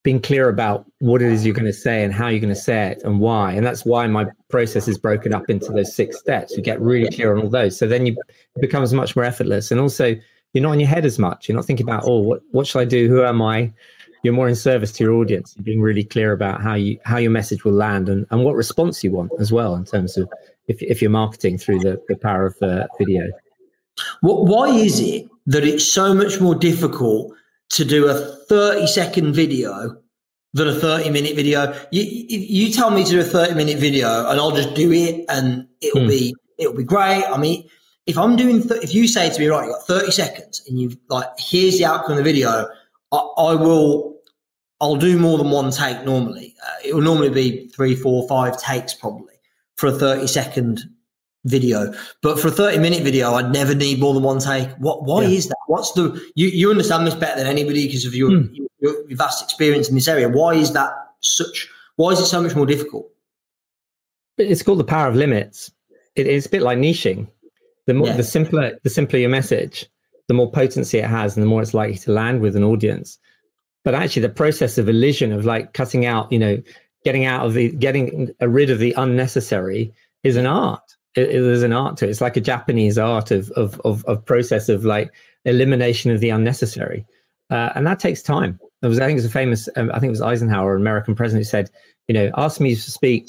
being 0.03 0.21
clear 0.21 0.49
about 0.49 0.85
what 0.99 1.23
it 1.23 1.31
is 1.31 1.43
you're 1.43 1.55
going 1.55 1.65
to 1.65 1.73
say 1.73 2.03
and 2.03 2.13
how 2.13 2.27
you're 2.27 2.39
going 2.39 2.53
to 2.53 2.59
say 2.59 2.91
it 2.91 3.01
and 3.03 3.19
why. 3.19 3.53
And 3.53 3.65
that's 3.65 3.85
why 3.85 4.05
my 4.05 4.27
process 4.49 4.87
is 4.87 4.99
broken 4.99 5.33
up 5.33 5.49
into 5.49 5.71
those 5.71 5.95
six 5.95 6.19
steps. 6.19 6.55
You 6.55 6.61
get 6.61 6.79
really 6.79 7.09
clear 7.09 7.35
on 7.35 7.41
all 7.41 7.49
those. 7.49 7.75
So 7.75 7.87
then 7.87 8.05
you 8.05 8.15
it 8.55 8.61
becomes 8.61 8.93
much 8.93 9.15
more 9.15 9.25
effortless. 9.25 9.71
And 9.71 9.81
also 9.81 10.15
you're 10.53 10.61
not 10.61 10.73
in 10.73 10.79
your 10.79 10.89
head 10.89 11.05
as 11.05 11.17
much. 11.17 11.49
You're 11.49 11.55
not 11.55 11.65
thinking 11.65 11.87
about, 11.87 12.03
oh, 12.05 12.19
what, 12.19 12.41
what 12.51 12.67
should 12.67 12.79
I 12.79 12.85
do? 12.85 13.07
Who 13.07 13.23
am 13.23 13.41
I? 13.41 13.73
You're 14.25 14.33
more 14.33 14.49
in 14.49 14.55
service 14.55 14.91
to 14.91 15.03
your 15.03 15.13
audience 15.13 15.53
you're 15.55 15.63
being 15.63 15.81
really 15.81 16.03
clear 16.03 16.31
about 16.33 16.61
how 16.61 16.73
you 16.73 16.99
how 17.05 17.17
your 17.17 17.31
message 17.31 17.63
will 17.63 17.73
land 17.73 18.09
and, 18.09 18.25
and 18.31 18.43
what 18.43 18.55
response 18.55 19.03
you 19.03 19.11
want 19.11 19.31
as 19.39 19.51
well 19.51 19.75
in 19.75 19.85
terms 19.85 20.17
of 20.17 20.29
if, 20.67 20.81
if 20.81 21.01
you're 21.01 21.11
marketing 21.11 21.57
through 21.57 21.79
the, 21.79 22.01
the 22.07 22.15
power 22.15 22.47
of 22.47 22.55
uh, 22.61 22.87
video. 22.97 23.23
What, 24.21 24.45
why 24.45 24.69
is 24.69 24.99
it 24.99 25.29
that 25.45 25.63
it's 25.63 25.89
so 25.89 26.13
much 26.13 26.41
more 26.41 26.55
difficult 26.55 27.33
to 27.69 27.85
do 27.85 28.07
a 28.07 28.15
30 28.47 28.87
second 28.87 29.33
video 29.33 29.95
than 30.53 30.67
a 30.67 30.75
30 30.75 31.09
minute 31.11 31.35
video? 31.35 31.73
You, 31.91 32.03
you 32.03 32.71
tell 32.71 32.91
me 32.91 33.03
to 33.03 33.09
do 33.09 33.19
a 33.19 33.23
30 33.23 33.53
minute 33.55 33.77
video 33.77 34.29
and 34.29 34.39
i'll 34.39 34.55
just 34.55 34.73
do 34.73 34.91
it 34.91 35.25
and 35.29 35.67
it'll 35.81 36.01
hmm. 36.01 36.07
be 36.07 36.35
it'll 36.57 36.75
be 36.75 36.83
great. 36.83 37.23
I 37.25 37.37
mean 37.37 37.69
if 38.05 38.17
i'm 38.17 38.35
doing 38.35 38.61
th- 38.61 38.83
if 38.83 38.93
you 38.93 39.07
say 39.07 39.29
to 39.29 39.39
me 39.39 39.47
right 39.47 39.65
you've 39.65 39.73
got 39.73 39.87
30 39.87 40.11
seconds 40.11 40.63
and 40.67 40.79
you've 40.79 40.97
like 41.09 41.27
here's 41.39 41.77
the 41.77 41.85
outcome 41.85 42.11
of 42.11 42.17
the 42.17 42.23
video 42.23 42.67
I, 43.11 43.17
I 43.17 43.55
will 43.55 44.14
I'll 44.81 44.97
do 44.97 45.17
more 45.17 45.37
than 45.37 45.51
one 45.51 45.71
take 45.71 46.03
normally. 46.03 46.55
Uh, 46.65 46.73
it 46.83 46.93
will 46.93 47.01
normally 47.01 47.29
be 47.29 47.67
three, 47.69 47.95
four, 47.95 48.27
five 48.27 48.59
takes 48.59 48.93
probably 48.93 49.35
for 49.75 49.87
a 49.87 49.91
30 49.91 50.27
second 50.27 50.81
video. 51.45 51.93
But 52.21 52.39
for 52.39 52.49
a 52.49 52.51
30 52.51 52.79
minute 52.79 53.03
video, 53.03 53.33
I'd 53.33 53.51
never 53.51 53.73
need 53.73 53.99
more 53.99 54.13
than 54.13 54.23
one 54.23 54.39
take. 54.39 54.69
What, 54.77 55.03
why 55.03 55.23
yeah. 55.23 55.29
is 55.29 55.47
that? 55.47 55.57
What's 55.67 55.93
the, 55.93 56.21
you, 56.35 56.47
you 56.47 56.69
understand 56.69 57.07
this 57.07 57.15
better 57.15 57.37
than 57.37 57.47
anybody 57.47 57.85
because 57.87 58.05
of 58.05 58.15
your, 58.15 58.31
mm. 58.31 58.53
your, 58.79 59.07
your 59.07 59.17
vast 59.17 59.43
experience 59.43 59.87
in 59.87 59.95
this 59.95 60.07
area. 60.07 60.27
Why 60.27 60.55
is 60.55 60.73
that 60.73 60.91
such, 61.21 61.69
why 61.95 62.11
is 62.11 62.19
it 62.19 62.25
so 62.25 62.41
much 62.41 62.55
more 62.55 62.65
difficult? 62.65 63.09
It's 64.37 64.63
called 64.63 64.79
the 64.79 64.83
power 64.83 65.07
of 65.07 65.15
limits. 65.15 65.71
It, 66.15 66.27
it's 66.27 66.47
a 66.47 66.49
bit 66.49 66.61
like 66.61 66.77
niching. 66.77 67.27
The 67.85 67.93
more, 67.93 68.07
yeah. 68.07 68.17
the 68.17 68.23
simpler, 68.23 68.77
the 68.83 68.89
simpler 68.89 69.19
your 69.19 69.29
message, 69.29 69.85
the 70.27 70.33
more 70.33 70.51
potency 70.51 70.97
it 70.97 71.05
has 71.05 71.37
and 71.37 71.43
the 71.43 71.47
more 71.47 71.61
it's 71.61 71.73
likely 71.73 71.99
to 71.99 72.11
land 72.11 72.41
with 72.41 72.55
an 72.55 72.63
audience 72.63 73.19
but 73.85 73.93
actually 73.93 74.23
the 74.23 74.29
process 74.29 74.77
of 74.77 74.89
elision 74.89 75.31
of 75.31 75.45
like 75.45 75.71
cutting 75.73 76.05
out 76.05 76.29
you 76.29 76.39
know 76.39 76.61
getting 77.05 77.23
out 77.23 77.45
of 77.45 77.53
the 77.53 77.71
getting 77.71 78.33
rid 78.41 78.69
of 78.69 78.79
the 78.79 78.93
unnecessary 78.97 79.93
is 80.23 80.35
an 80.35 80.47
art. 80.47 80.81
It, 81.15 81.29
it 81.29 81.35
is 81.35 81.63
an 81.63 81.71
art 81.71 81.95
to 81.97 82.07
it. 82.07 82.09
It's 82.09 82.19
like 82.19 82.35
a 82.35 82.41
japanese 82.41 82.97
art 82.97 83.31
of 83.31 83.49
of 83.51 83.79
of, 83.85 84.03
of 84.05 84.25
process 84.25 84.67
of 84.67 84.83
like 84.83 85.13
elimination 85.45 86.11
of 86.11 86.19
the 86.19 86.31
unnecessary. 86.31 87.05
Uh, 87.51 87.69
and 87.75 87.85
that 87.87 87.99
takes 87.99 88.21
time. 88.21 88.59
There 88.81 88.89
was 88.89 88.99
i 88.99 89.05
think 89.05 89.17
it 89.17 89.23
was 89.23 89.25
a 89.25 89.29
famous 89.29 89.69
um, 89.77 89.89
i 89.93 89.99
think 89.99 90.09
it 90.09 90.17
was 90.17 90.21
eisenhower 90.21 90.75
an 90.75 90.81
american 90.81 91.15
president 91.15 91.45
who 91.45 91.49
said 91.49 91.71
you 92.07 92.13
know 92.13 92.29
ask 92.35 92.59
me 92.59 92.75
to 92.75 92.91
speak 92.91 93.27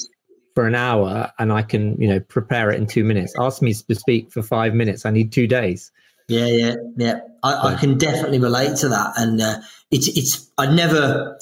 for 0.55 0.67
an 0.67 0.75
hour 0.75 1.31
and 1.39 1.51
i 1.51 1.63
can 1.63 1.99
you 1.99 2.09
know 2.09 2.21
prepare 2.21 2.71
it 2.71 2.79
in 2.79 2.87
two 2.87 3.05
minutes. 3.05 3.33
Ask 3.39 3.63
me 3.63 3.73
to 3.73 3.95
speak 3.95 4.33
for 4.33 4.43
five 4.43 4.75
minutes. 4.75 5.07
I 5.07 5.11
need 5.11 5.33
two 5.33 5.47
days 5.47 5.93
yeah, 6.29 6.47
yeah, 6.47 6.75
yeah. 6.97 7.21
I, 7.43 7.75
I 7.75 7.77
can 7.77 7.99
definitely 7.99 8.39
relate 8.39 8.77
to 8.79 8.89
that, 8.89 9.13
and 9.17 9.41
uh, 9.41 9.61
it's 9.91 10.09
it's. 10.09 10.51
I 10.59 10.73
never. 10.73 11.39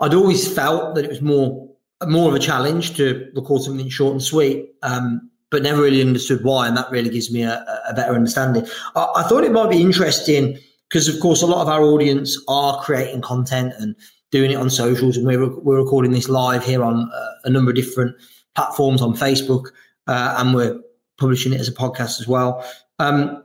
I'd 0.00 0.14
always 0.14 0.52
felt 0.52 0.94
that 0.96 1.04
it 1.04 1.08
was 1.08 1.22
more 1.22 1.68
more 2.06 2.28
of 2.28 2.34
a 2.34 2.38
challenge 2.38 2.96
to 2.96 3.30
record 3.34 3.62
something 3.62 3.88
short 3.88 4.12
and 4.12 4.22
sweet, 4.22 4.70
um, 4.82 5.30
but 5.50 5.62
never 5.62 5.82
really 5.82 6.02
understood 6.02 6.44
why, 6.44 6.66
and 6.68 6.76
that 6.76 6.90
really 6.90 7.10
gives 7.10 7.32
me 7.32 7.42
a, 7.42 7.64
a 7.88 7.94
better 7.94 8.14
understanding. 8.14 8.66
I, 8.94 9.06
I 9.16 9.22
thought 9.24 9.44
it 9.44 9.52
might 9.52 9.70
be 9.70 9.80
interesting 9.80 10.58
because, 10.88 11.08
of 11.08 11.18
course, 11.20 11.40
a 11.40 11.46
lot 11.46 11.62
of 11.62 11.68
our 11.68 11.82
audience 11.82 12.36
are 12.48 12.82
creating 12.82 13.22
content 13.22 13.72
and 13.78 13.96
doing 14.30 14.50
it 14.50 14.56
on 14.56 14.68
socials, 14.68 15.16
and 15.16 15.26
we're 15.26 15.48
we're 15.60 15.82
recording 15.82 16.12
this 16.12 16.28
live 16.28 16.64
here 16.64 16.82
on 16.82 17.10
uh, 17.10 17.32
a 17.44 17.50
number 17.50 17.70
of 17.70 17.76
different 17.76 18.14
platforms 18.54 19.00
on 19.00 19.14
Facebook, 19.14 19.68
uh, 20.06 20.34
and 20.38 20.54
we're 20.54 20.78
publishing 21.18 21.52
it 21.52 21.60
as 21.60 21.68
a 21.68 21.72
podcast 21.72 22.20
as 22.20 22.28
well. 22.28 22.64
Um, 22.98 23.41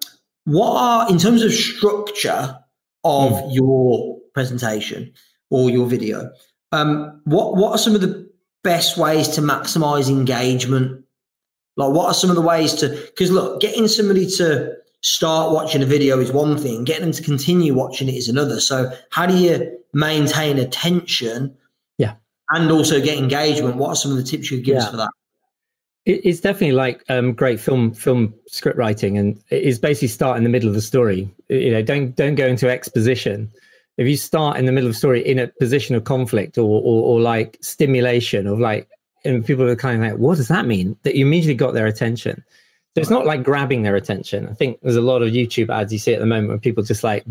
what 0.47 0.75
are 0.75 1.09
in 1.09 1.17
terms 1.17 1.43
of 1.43 1.53
structure 1.53 2.57
of 3.03 3.31
mm. 3.31 3.53
your 3.53 4.17
presentation 4.33 5.13
or 5.49 5.69
your 5.69 5.85
video 5.85 6.31
um, 6.71 7.21
what 7.25 7.55
what 7.55 7.71
are 7.71 7.77
some 7.77 7.95
of 7.95 8.01
the 8.01 8.29
best 8.63 8.97
ways 8.97 9.27
to 9.29 9.41
maximize 9.41 10.09
engagement? 10.09 11.03
Like 11.77 11.93
what 11.93 12.07
are 12.07 12.13
some 12.13 12.29
of 12.29 12.35
the 12.35 12.41
ways 12.41 12.73
to 12.75 12.89
because 12.89 13.31
look 13.31 13.61
getting 13.61 13.87
somebody 13.87 14.27
to 14.37 14.75
start 15.01 15.53
watching 15.53 15.83
a 15.83 15.85
video 15.85 16.19
is 16.19 16.31
one 16.31 16.57
thing 16.57 16.83
getting 16.83 17.03
them 17.03 17.11
to 17.13 17.23
continue 17.23 17.73
watching 17.73 18.09
it 18.09 18.15
is 18.15 18.27
another. 18.27 18.59
So 18.59 18.91
how 19.11 19.25
do 19.25 19.37
you 19.37 19.77
maintain 19.93 20.57
attention 20.57 21.55
yeah. 21.97 22.15
and 22.49 22.71
also 22.71 22.99
get 22.99 23.17
engagement? 23.17 23.77
What 23.77 23.89
are 23.89 23.95
some 23.95 24.11
of 24.11 24.17
the 24.17 24.23
tips 24.23 24.51
you 24.51 24.61
give 24.61 24.75
yeah. 24.75 24.81
us 24.81 24.91
for 24.91 24.97
that 24.97 25.11
it's 26.07 26.39
definitely 26.39 26.71
like 26.71 27.03
um, 27.09 27.33
great 27.33 27.59
film 27.59 27.93
film 27.93 28.33
script 28.47 28.77
writing, 28.77 29.17
and 29.17 29.41
it's 29.49 29.77
basically 29.77 30.07
start 30.07 30.37
in 30.37 30.43
the 30.43 30.49
middle 30.49 30.69
of 30.69 30.75
the 30.75 30.81
story. 30.81 31.29
You 31.49 31.71
know, 31.71 31.81
don't 31.81 32.15
don't 32.15 32.35
go 32.35 32.47
into 32.47 32.69
exposition. 32.69 33.51
If 33.97 34.07
you 34.07 34.15
start 34.15 34.57
in 34.57 34.65
the 34.65 34.71
middle 34.71 34.87
of 34.87 34.93
the 34.93 34.97
story 34.97 35.25
in 35.25 35.37
a 35.37 35.47
position 35.47 35.95
of 35.95 36.05
conflict 36.05 36.57
or 36.57 36.81
or, 36.81 37.03
or 37.03 37.19
like 37.19 37.57
stimulation 37.61 38.47
of 38.47 38.57
like, 38.57 38.87
and 39.25 39.45
people 39.45 39.65
are 39.67 39.75
kind 39.75 40.01
of 40.01 40.09
like, 40.09 40.19
what 40.19 40.37
does 40.37 40.47
that 40.47 40.65
mean? 40.65 40.95
That 41.03 41.15
you 41.15 41.25
immediately 41.25 41.55
got 41.55 41.73
their 41.73 41.87
attention. 41.87 42.41
So 42.95 43.01
it's 43.01 43.09
not 43.09 43.25
like 43.25 43.43
grabbing 43.43 43.83
their 43.83 43.95
attention. 43.95 44.47
I 44.47 44.53
think 44.53 44.79
there's 44.81 44.95
a 44.95 45.01
lot 45.01 45.21
of 45.21 45.33
YouTube 45.33 45.69
ads 45.69 45.91
you 45.91 45.99
see 45.99 46.13
at 46.13 46.19
the 46.19 46.25
moment 46.25 46.49
where 46.49 46.57
people 46.57 46.83
just 46.83 47.03
like 47.03 47.25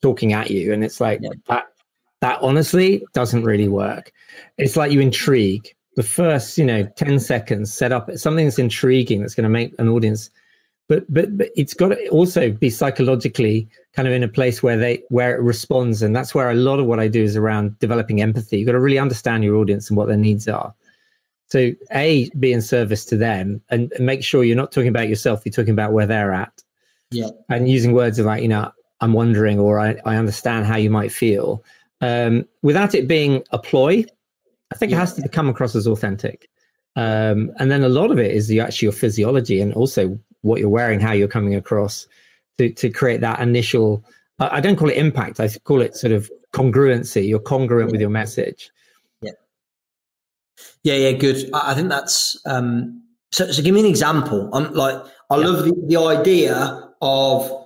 talking 0.00 0.32
at 0.32 0.50
you, 0.50 0.72
and 0.72 0.82
it's 0.82 1.00
like 1.00 1.20
yeah. 1.22 1.30
that. 1.48 1.66
That 2.22 2.40
honestly 2.40 3.04
doesn't 3.12 3.44
really 3.44 3.68
work. 3.68 4.10
It's 4.56 4.74
like 4.74 4.90
you 4.90 5.00
intrigue 5.00 5.76
the 5.96 6.02
first 6.02 6.56
you 6.56 6.64
know 6.64 6.84
10 6.96 7.18
seconds 7.18 7.72
set 7.72 7.90
up 7.90 8.10
something 8.16 8.44
that's 8.44 8.58
intriguing 8.58 9.20
that's 9.20 9.34
going 9.34 9.44
to 9.44 9.50
make 9.50 9.74
an 9.78 9.88
audience. 9.88 10.30
But 10.88 11.12
but 11.12 11.36
but 11.36 11.48
it's 11.56 11.74
got 11.74 11.88
to 11.88 12.08
also 12.08 12.52
be 12.52 12.70
psychologically 12.70 13.68
kind 13.92 14.06
of 14.06 14.14
in 14.14 14.22
a 14.22 14.28
place 14.28 14.62
where 14.62 14.76
they 14.76 15.02
where 15.08 15.34
it 15.34 15.42
responds. 15.42 16.02
And 16.02 16.14
that's 16.14 16.34
where 16.34 16.50
a 16.50 16.54
lot 16.54 16.78
of 16.78 16.86
what 16.86 17.00
i 17.00 17.08
do 17.08 17.22
is 17.22 17.34
around 17.34 17.76
developing 17.80 18.22
empathy. 18.22 18.58
You've 18.58 18.66
got 18.66 18.72
to 18.72 18.80
really 18.80 18.98
understand 18.98 19.42
your 19.42 19.56
audience 19.56 19.90
and 19.90 19.96
what 19.96 20.06
their 20.06 20.16
needs 20.16 20.46
are. 20.46 20.72
So 21.48 21.72
a 21.92 22.30
be 22.38 22.52
in 22.52 22.60
service 22.60 23.04
to 23.06 23.16
them 23.16 23.62
and, 23.70 23.92
and 23.92 24.04
make 24.04 24.22
sure 24.22 24.44
you're 24.44 24.56
not 24.56 24.72
talking 24.72 24.88
about 24.88 25.08
yourself 25.08 25.42
you're 25.44 25.52
talking 25.52 25.72
about 25.72 25.92
where 25.92 26.06
they're 26.06 26.32
at. 26.32 26.62
Yeah. 27.10 27.30
And 27.48 27.68
using 27.68 27.92
words 27.92 28.18
of 28.18 28.26
like 28.26 28.42
you 28.42 28.48
know 28.48 28.70
I'm 29.00 29.12
wondering 29.12 29.58
or 29.58 29.80
I, 29.80 29.96
I 30.04 30.16
understand 30.16 30.66
how 30.66 30.76
you 30.76 30.90
might 30.90 31.10
feel. 31.10 31.64
Um, 32.02 32.46
without 32.62 32.94
it 32.94 33.08
being 33.08 33.42
a 33.50 33.58
ploy, 33.58 34.04
I 34.76 34.78
think 34.78 34.90
yeah. 34.92 34.98
it 34.98 35.00
has 35.00 35.14
to 35.14 35.28
come 35.30 35.48
across 35.48 35.74
as 35.74 35.86
authentic. 35.86 36.50
Um, 36.96 37.50
and 37.58 37.70
then 37.70 37.82
a 37.82 37.88
lot 37.88 38.10
of 38.10 38.18
it 38.18 38.30
is 38.30 38.46
the 38.46 38.60
actual 38.60 38.86
your 38.86 38.92
physiology 38.92 39.58
and 39.58 39.72
also 39.72 40.18
what 40.42 40.60
you're 40.60 40.68
wearing, 40.68 41.00
how 41.00 41.12
you're 41.12 41.28
coming 41.28 41.54
across 41.54 42.06
to, 42.58 42.70
to 42.74 42.90
create 42.90 43.22
that 43.22 43.40
initial, 43.40 44.04
I 44.38 44.60
don't 44.60 44.76
call 44.76 44.90
it 44.90 44.98
impact, 44.98 45.40
I 45.40 45.48
call 45.64 45.80
it 45.80 45.96
sort 45.96 46.12
of 46.12 46.30
congruency. 46.52 47.26
You're 47.26 47.38
congruent 47.38 47.90
with 47.90 48.02
your 48.02 48.10
message. 48.10 48.70
Yeah. 49.22 49.32
Yeah, 50.82 50.94
yeah, 50.96 51.12
good. 51.12 51.48
I, 51.54 51.72
I 51.72 51.74
think 51.74 51.88
that's, 51.88 52.38
um, 52.44 53.02
so, 53.32 53.50
so 53.50 53.62
give 53.62 53.72
me 53.72 53.80
an 53.80 53.86
example. 53.86 54.50
I'm 54.52 54.74
like, 54.74 55.02
I 55.30 55.38
yeah. 55.38 55.46
love 55.46 55.64
the, 55.64 55.74
the 55.86 55.96
idea 55.96 56.90
of 57.00 57.65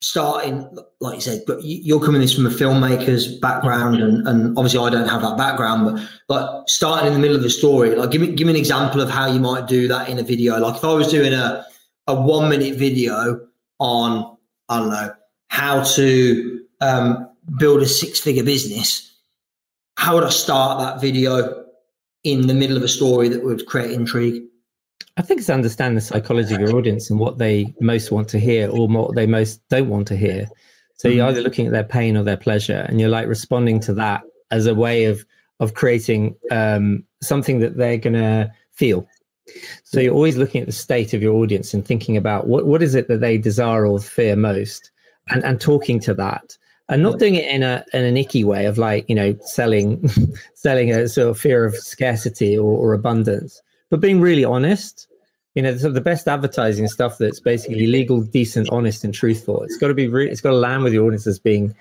starting, 0.00 0.68
like 1.00 1.16
you 1.16 1.20
said, 1.20 1.42
but 1.46 1.58
you're 1.62 2.00
coming 2.00 2.20
this 2.20 2.34
from 2.34 2.46
a 2.46 2.50
filmmaker's 2.50 3.38
background, 3.38 4.00
and, 4.00 4.26
and 4.28 4.56
obviously 4.56 4.80
I 4.80 4.90
don't 4.90 5.08
have 5.08 5.22
that 5.22 5.36
background, 5.36 5.84
but 5.86 6.08
like 6.28 6.68
starting 6.68 7.08
in 7.08 7.12
the 7.14 7.18
middle 7.18 7.36
of 7.36 7.42
the 7.42 7.50
story, 7.50 7.94
like 7.94 8.10
give 8.10 8.20
me 8.20 8.32
give 8.32 8.46
me 8.46 8.52
an 8.52 8.58
example 8.58 9.00
of 9.00 9.10
how 9.10 9.26
you 9.26 9.40
might 9.40 9.66
do 9.66 9.88
that 9.88 10.08
in 10.08 10.18
a 10.18 10.22
video. 10.22 10.58
Like 10.58 10.76
if 10.76 10.84
I 10.84 10.92
was 10.92 11.08
doing 11.08 11.32
a 11.32 11.66
a 12.06 12.20
one 12.20 12.48
minute 12.48 12.76
video 12.78 13.40
on 13.78 14.36
I 14.68 14.78
don't 14.78 14.90
know 14.90 15.12
how 15.48 15.82
to 15.82 16.64
um, 16.80 17.28
build 17.58 17.82
a 17.82 17.86
six 17.86 18.20
figure 18.20 18.44
business, 18.44 19.16
how 19.96 20.14
would 20.14 20.24
I 20.24 20.30
start 20.30 20.78
that 20.80 21.00
video 21.00 21.64
in 22.22 22.46
the 22.46 22.54
middle 22.54 22.76
of 22.76 22.82
a 22.82 22.88
story 22.88 23.28
that 23.28 23.44
would 23.44 23.66
create 23.66 23.90
intrigue? 23.90 24.44
I 25.16 25.22
think 25.22 25.40
it's 25.40 25.50
understand 25.50 25.96
the 25.96 26.00
psychology 26.00 26.54
of 26.54 26.60
your 26.60 26.76
audience 26.76 27.10
and 27.10 27.18
what 27.18 27.38
they 27.38 27.74
most 27.80 28.12
want 28.12 28.28
to 28.28 28.38
hear 28.38 28.70
or 28.70 28.86
what 28.86 29.16
they 29.16 29.26
most 29.26 29.60
don't 29.68 29.88
want 29.88 30.06
to 30.08 30.16
hear. 30.16 30.46
So 30.94 31.08
you're 31.08 31.26
mm-hmm. 31.26 31.30
either 31.30 31.42
looking 31.42 31.66
at 31.66 31.72
their 31.72 31.84
pain 31.84 32.16
or 32.16 32.22
their 32.22 32.36
pleasure, 32.36 32.84
and 32.88 33.00
you're 33.00 33.08
like 33.08 33.26
responding 33.26 33.80
to 33.80 33.94
that 33.94 34.22
as 34.50 34.66
a 34.66 34.74
way 34.74 35.04
of 35.04 35.24
of 35.60 35.74
creating 35.74 36.36
um, 36.50 37.04
something 37.20 37.58
that 37.60 37.76
they're 37.76 37.98
gonna 37.98 38.52
feel. 38.72 39.08
So 39.82 40.00
you're 40.00 40.14
always 40.14 40.36
looking 40.36 40.60
at 40.60 40.66
the 40.66 40.72
state 40.72 41.14
of 41.14 41.22
your 41.22 41.34
audience 41.34 41.72
and 41.74 41.84
thinking 41.84 42.16
about 42.16 42.46
what 42.46 42.66
what 42.66 42.82
is 42.82 42.94
it 42.94 43.08
that 43.08 43.20
they 43.20 43.38
desire 43.38 43.86
or 43.86 43.98
fear 43.98 44.36
most, 44.36 44.90
and 45.28 45.44
and 45.44 45.60
talking 45.60 46.00
to 46.00 46.14
that, 46.14 46.56
and 46.88 47.02
not 47.02 47.18
doing 47.18 47.34
it 47.34 47.46
in 47.46 47.62
a 47.62 47.84
in 47.92 48.04
an 48.04 48.16
icky 48.16 48.44
way 48.44 48.66
of 48.66 48.78
like 48.78 49.08
you 49.08 49.14
know 49.14 49.36
selling 49.42 50.08
selling 50.54 50.92
a 50.92 51.08
sort 51.08 51.28
of 51.28 51.38
fear 51.38 51.64
of 51.64 51.76
scarcity 51.76 52.56
or, 52.56 52.70
or 52.72 52.92
abundance, 52.92 53.62
but 53.90 54.00
being 54.00 54.20
really 54.20 54.44
honest 54.44 55.08
you 55.58 55.62
know, 55.62 55.72
the 55.72 56.00
best 56.00 56.28
advertising 56.28 56.86
stuff 56.86 57.18
that's 57.18 57.40
basically 57.40 57.88
legal, 57.88 58.22
decent, 58.22 58.68
honest, 58.70 59.02
and 59.02 59.12
truthful. 59.12 59.64
It's 59.64 59.76
got 59.76 59.88
to 59.88 59.94
be, 59.94 60.06
re- 60.06 60.30
it's 60.30 60.40
got 60.40 60.50
to 60.50 60.56
land 60.56 60.84
with 60.84 60.92
the 60.92 61.00
audience 61.00 61.26
as 61.26 61.40
being, 61.40 61.74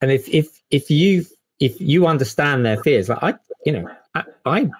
and 0.00 0.12
if 0.12 0.28
if 0.28 0.46
if 0.70 0.88
you 0.88 1.26
if 1.58 1.80
you 1.80 2.06
understand 2.06 2.64
their 2.64 2.80
fears, 2.80 3.08
like 3.08 3.18
I, 3.20 3.34
you 3.66 3.72
know, 3.72 3.90
I, 4.14 4.22
I 4.46 4.70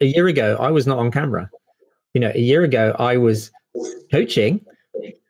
a 0.00 0.06
year 0.06 0.26
ago 0.26 0.56
I 0.58 0.70
was 0.70 0.86
not 0.86 0.96
on 0.96 1.10
camera. 1.10 1.50
You 2.14 2.22
know, 2.22 2.32
a 2.34 2.40
year 2.40 2.62
ago 2.62 2.96
I 2.98 3.18
was 3.18 3.50
coaching 4.10 4.64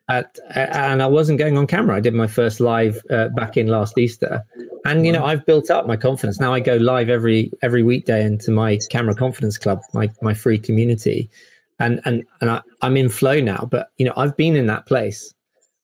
at, 0.08 0.38
and 0.54 1.02
I 1.02 1.06
wasn't 1.06 1.38
going 1.38 1.58
on 1.58 1.66
camera. 1.66 1.96
I 1.96 2.00
did 2.00 2.14
my 2.14 2.26
first 2.26 2.60
live 2.60 3.02
uh, 3.10 3.28
back 3.28 3.56
in 3.56 3.66
last 3.66 3.98
Easter, 3.98 4.44
and 4.84 5.04
you 5.04 5.12
know 5.12 5.24
I've 5.24 5.44
built 5.46 5.70
up 5.70 5.86
my 5.86 5.96
confidence. 5.96 6.38
Now 6.38 6.52
I 6.54 6.60
go 6.60 6.76
live 6.76 7.08
every 7.08 7.50
every 7.62 7.82
weekday 7.82 8.24
into 8.24 8.50
my 8.50 8.78
camera 8.90 9.14
confidence 9.14 9.58
club, 9.58 9.80
my 9.92 10.10
my 10.22 10.32
free 10.32 10.58
community, 10.58 11.28
and 11.80 12.00
and 12.04 12.24
and 12.40 12.50
I, 12.50 12.62
am 12.82 12.96
in 12.96 13.08
flow 13.08 13.40
now. 13.40 13.68
But 13.70 13.90
you 13.96 14.06
know, 14.06 14.12
I've 14.16 14.36
been 14.36 14.54
in 14.54 14.66
that 14.66 14.86
place. 14.86 15.34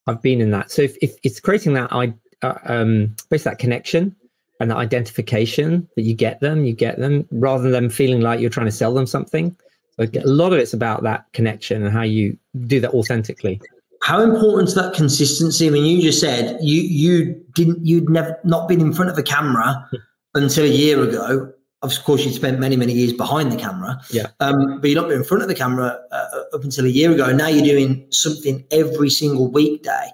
I've 0.07 0.23
been 0.23 0.41
in 0.41 0.51
that. 0.51 0.71
So 0.71 0.83
if, 0.83 0.97
if 1.01 1.17
it's 1.23 1.41
creating 1.41 1.75
that, 1.75 1.93
I 1.93 2.15
uh, 2.43 2.55
um, 2.65 3.15
basically 3.31 3.51
that 3.51 3.59
connection 3.59 4.15
and 4.61 4.71
that 4.71 4.77
identification 4.77 5.89
that 5.97 6.03
you 6.03 6.15
get 6.15 6.41
them, 6.41 6.65
you 6.65 6.73
get 6.73 6.99
them 6.99 7.27
rather 7.33 7.65
than 7.65 7.73
them 7.73 7.91
feeling 7.91 8.21
like 8.21 8.41
you're 8.41 8.51
trying 8.51 8.67
to 8.67 8.73
sell 8.73 8.95
them 8.95 9.07
something. 9.07 9.57
So 9.97 10.05
a 10.05 10.27
lot 10.27 10.53
of 10.53 10.59
it's 10.59 10.73
about 10.73 11.03
that 11.03 11.27
connection 11.33 11.83
and 11.85 11.93
how 11.93 12.03
you 12.03 12.37
do 12.67 12.81
that 12.81 12.93
authentically. 12.93 13.61
How 14.03 14.21
important 14.21 14.69
is 14.69 14.75
that 14.75 14.95
consistency? 14.95 15.67
I 15.67 15.71
mean, 15.71 15.85
you 15.85 16.03
just 16.03 16.21
said 16.21 16.59
you 16.61 16.83
you 16.83 17.35
didn't 17.55 17.85
you'd 17.87 18.11
never 18.11 18.39
not 18.45 18.69
been 18.69 18.81
in 18.81 18.93
front 18.93 19.11
of 19.11 19.19
a 19.19 19.23
camera 19.23 19.89
hmm. 19.91 19.97
until 20.35 20.65
a 20.65 20.69
year 20.69 21.03
ago 21.03 21.53
of 21.83 22.05
course, 22.05 22.25
you 22.25 22.33
spent 22.33 22.61
many, 22.61 22.77
many 22.77 22.93
years 22.93 23.13
behind 23.13 23.51
the 23.51 23.57
camera. 23.57 24.01
Yeah. 24.11 24.29
Um, 24.41 24.81
but 24.81 24.89
you're 24.89 25.01
not 25.01 25.09
been 25.09 25.19
in 25.19 25.25
front 25.25 25.43
of 25.43 25.49
the 25.49 25.55
camera 25.55 25.99
uh, 26.13 26.27
up 26.55 26.63
until 26.63 26.85
a 26.85 26.89
year 26.89 27.11
ago. 27.11 27.33
Now 27.33 27.49
you're 27.49 27.65
doing 27.65 28.07
something 28.11 28.65
every 28.71 29.11
single 29.11 29.51
weekday. 29.51 30.09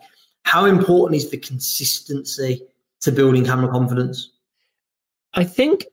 How 0.45 0.65
important 0.65 1.17
is 1.17 1.31
the 1.31 1.37
consistency 1.37 2.63
to 3.03 3.13
building 3.13 3.45
camera 3.45 3.71
confidence? 3.71 4.31
I 5.35 5.45
think 5.45 5.85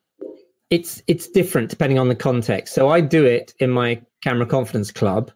it's 0.69 1.03
it's 1.07 1.27
different 1.27 1.69
depending 1.69 1.99
on 1.99 2.07
the 2.07 2.15
context. 2.15 2.73
So 2.73 2.87
I 2.89 3.01
do 3.01 3.25
it 3.25 3.53
in 3.59 3.69
my 3.69 4.01
camera 4.23 4.45
confidence 4.45 4.91
club 4.91 5.29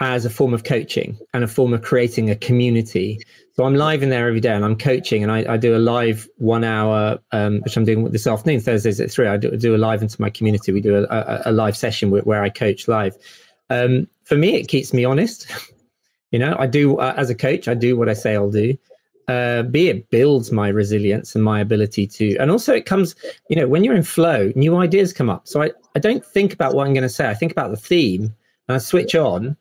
as 0.00 0.24
a 0.24 0.30
form 0.30 0.52
of 0.52 0.64
coaching 0.64 1.18
and 1.32 1.44
a 1.44 1.46
form 1.46 1.72
of 1.72 1.82
creating 1.82 2.28
a 2.28 2.36
community. 2.36 3.20
So 3.52 3.64
I'm 3.64 3.76
live 3.76 4.02
in 4.02 4.10
there 4.10 4.26
every 4.26 4.40
day 4.40 4.52
and 4.52 4.64
I'm 4.64 4.76
coaching 4.76 5.22
and 5.22 5.30
I, 5.30 5.54
I 5.54 5.56
do 5.56 5.76
a 5.76 5.78
live 5.78 6.28
one 6.38 6.64
hour, 6.64 7.18
um, 7.30 7.60
which 7.60 7.76
I'm 7.76 7.84
doing 7.84 8.10
this 8.10 8.26
afternoon, 8.26 8.60
Thursdays 8.60 9.00
at 9.00 9.10
three. 9.10 9.28
I 9.28 9.36
do, 9.36 9.56
do 9.56 9.76
a 9.76 9.78
live 9.78 10.02
into 10.02 10.20
my 10.20 10.30
community. 10.30 10.72
We 10.72 10.80
do 10.80 10.96
a, 10.96 11.02
a, 11.04 11.42
a 11.46 11.52
live 11.52 11.76
session 11.76 12.10
where, 12.10 12.22
where, 12.22 12.42
I 12.42 12.48
coach 12.48 12.88
live. 12.88 13.16
Um, 13.70 14.08
for 14.24 14.34
me, 14.36 14.56
it 14.56 14.66
keeps 14.66 14.92
me 14.92 15.04
honest. 15.04 15.46
you 16.32 16.40
know, 16.40 16.56
I 16.58 16.66
do, 16.66 16.96
uh, 16.96 17.14
as 17.16 17.30
a 17.30 17.34
coach, 17.34 17.68
I 17.68 17.74
do 17.74 17.96
what 17.96 18.08
I 18.08 18.14
say 18.14 18.34
I'll 18.34 18.50
do. 18.50 18.76
Uh, 19.28 19.62
B, 19.62 19.88
it 19.88 20.10
builds 20.10 20.50
my 20.50 20.68
resilience 20.68 21.34
and 21.34 21.44
my 21.44 21.60
ability 21.60 22.06
to, 22.08 22.36
and 22.36 22.50
also 22.50 22.74
it 22.74 22.84
comes, 22.84 23.14
you 23.48 23.56
know, 23.56 23.68
when 23.68 23.84
you're 23.84 23.94
in 23.94 24.02
flow, 24.02 24.52
new 24.56 24.76
ideas 24.76 25.12
come 25.12 25.30
up. 25.30 25.46
So 25.46 25.62
I, 25.62 25.70
I 25.94 26.00
don't 26.00 26.26
think 26.26 26.52
about 26.52 26.74
what 26.74 26.86
I'm 26.86 26.92
going 26.92 27.04
to 27.04 27.08
say. 27.08 27.30
I 27.30 27.34
think 27.34 27.52
about 27.52 27.70
the 27.70 27.76
theme 27.76 28.34
and 28.68 28.74
I 28.74 28.78
switch 28.78 29.14
on 29.14 29.56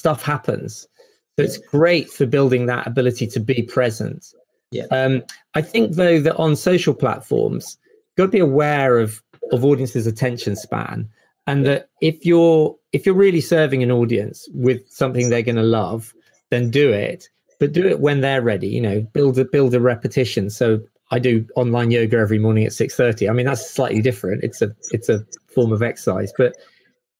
stuff 0.00 0.22
happens. 0.22 0.88
So 1.36 1.44
it's 1.44 1.58
great 1.58 2.10
for 2.10 2.26
building 2.26 2.66
that 2.66 2.86
ability 2.86 3.26
to 3.28 3.40
be 3.40 3.62
present. 3.62 4.26
Yeah. 4.72 4.86
Um, 4.90 5.22
I 5.54 5.62
think 5.62 5.94
though 5.94 6.20
that 6.20 6.36
on 6.36 6.56
social 6.56 6.94
platforms, 6.94 7.78
you've 7.84 8.16
got 8.16 8.26
to 8.26 8.38
be 8.38 8.38
aware 8.52 8.98
of 8.98 9.22
of 9.52 9.64
audiences' 9.64 10.06
attention 10.06 10.54
span, 10.56 11.08
and 11.46 11.66
that 11.66 11.88
if 12.00 12.24
you're 12.24 12.76
if 12.92 13.04
you're 13.04 13.14
really 13.26 13.40
serving 13.40 13.82
an 13.82 13.90
audience 13.90 14.48
with 14.54 14.80
something 14.90 15.28
they're 15.28 15.42
going 15.50 15.56
to 15.56 15.62
love, 15.80 16.14
then 16.50 16.70
do 16.70 16.90
it. 16.90 17.28
But 17.58 17.72
do 17.72 17.86
it 17.86 18.00
when 18.00 18.20
they're 18.20 18.42
ready. 18.42 18.68
You 18.68 18.80
know, 18.80 19.00
build 19.12 19.38
a 19.38 19.44
build 19.44 19.74
a 19.74 19.80
repetition. 19.80 20.50
So 20.50 20.80
I 21.10 21.18
do 21.18 21.46
online 21.56 21.90
yoga 21.90 22.18
every 22.18 22.38
morning 22.38 22.64
at 22.64 22.72
six 22.72 22.94
thirty. 22.94 23.28
I 23.28 23.32
mean, 23.32 23.46
that's 23.46 23.70
slightly 23.70 24.00
different. 24.00 24.44
It's 24.44 24.62
a 24.62 24.74
it's 24.92 25.08
a 25.08 25.26
form 25.54 25.72
of 25.72 25.82
exercise, 25.82 26.32
but 26.38 26.56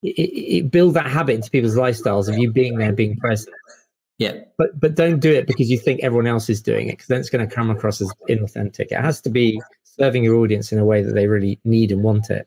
it, 0.02 0.08
it 0.08 0.70
build 0.70 0.94
that 0.94 1.06
habit 1.06 1.34
into 1.34 1.50
people's 1.50 1.76
lifestyles 1.76 2.28
of 2.28 2.38
you 2.38 2.50
being 2.50 2.78
there, 2.78 2.92
being 2.92 3.16
present. 3.16 3.54
Yeah. 4.18 4.34
But 4.58 4.78
but 4.78 4.94
don't 4.94 5.20
do 5.20 5.32
it 5.32 5.46
because 5.46 5.70
you 5.70 5.78
think 5.78 6.00
everyone 6.02 6.26
else 6.26 6.50
is 6.50 6.60
doing 6.60 6.88
it 6.88 6.92
because 6.92 7.06
then 7.06 7.20
it's 7.20 7.30
going 7.30 7.46
to 7.46 7.54
come 7.54 7.70
across 7.70 8.00
as 8.00 8.12
inauthentic. 8.28 8.92
It 8.92 9.00
has 9.00 9.20
to 9.22 9.30
be 9.30 9.60
serving 9.82 10.24
your 10.24 10.36
audience 10.36 10.72
in 10.72 10.78
a 10.78 10.84
way 10.84 11.02
that 11.02 11.12
they 11.12 11.26
really 11.26 11.58
need 11.64 11.90
and 11.90 12.02
want 12.02 12.30
it. 12.30 12.46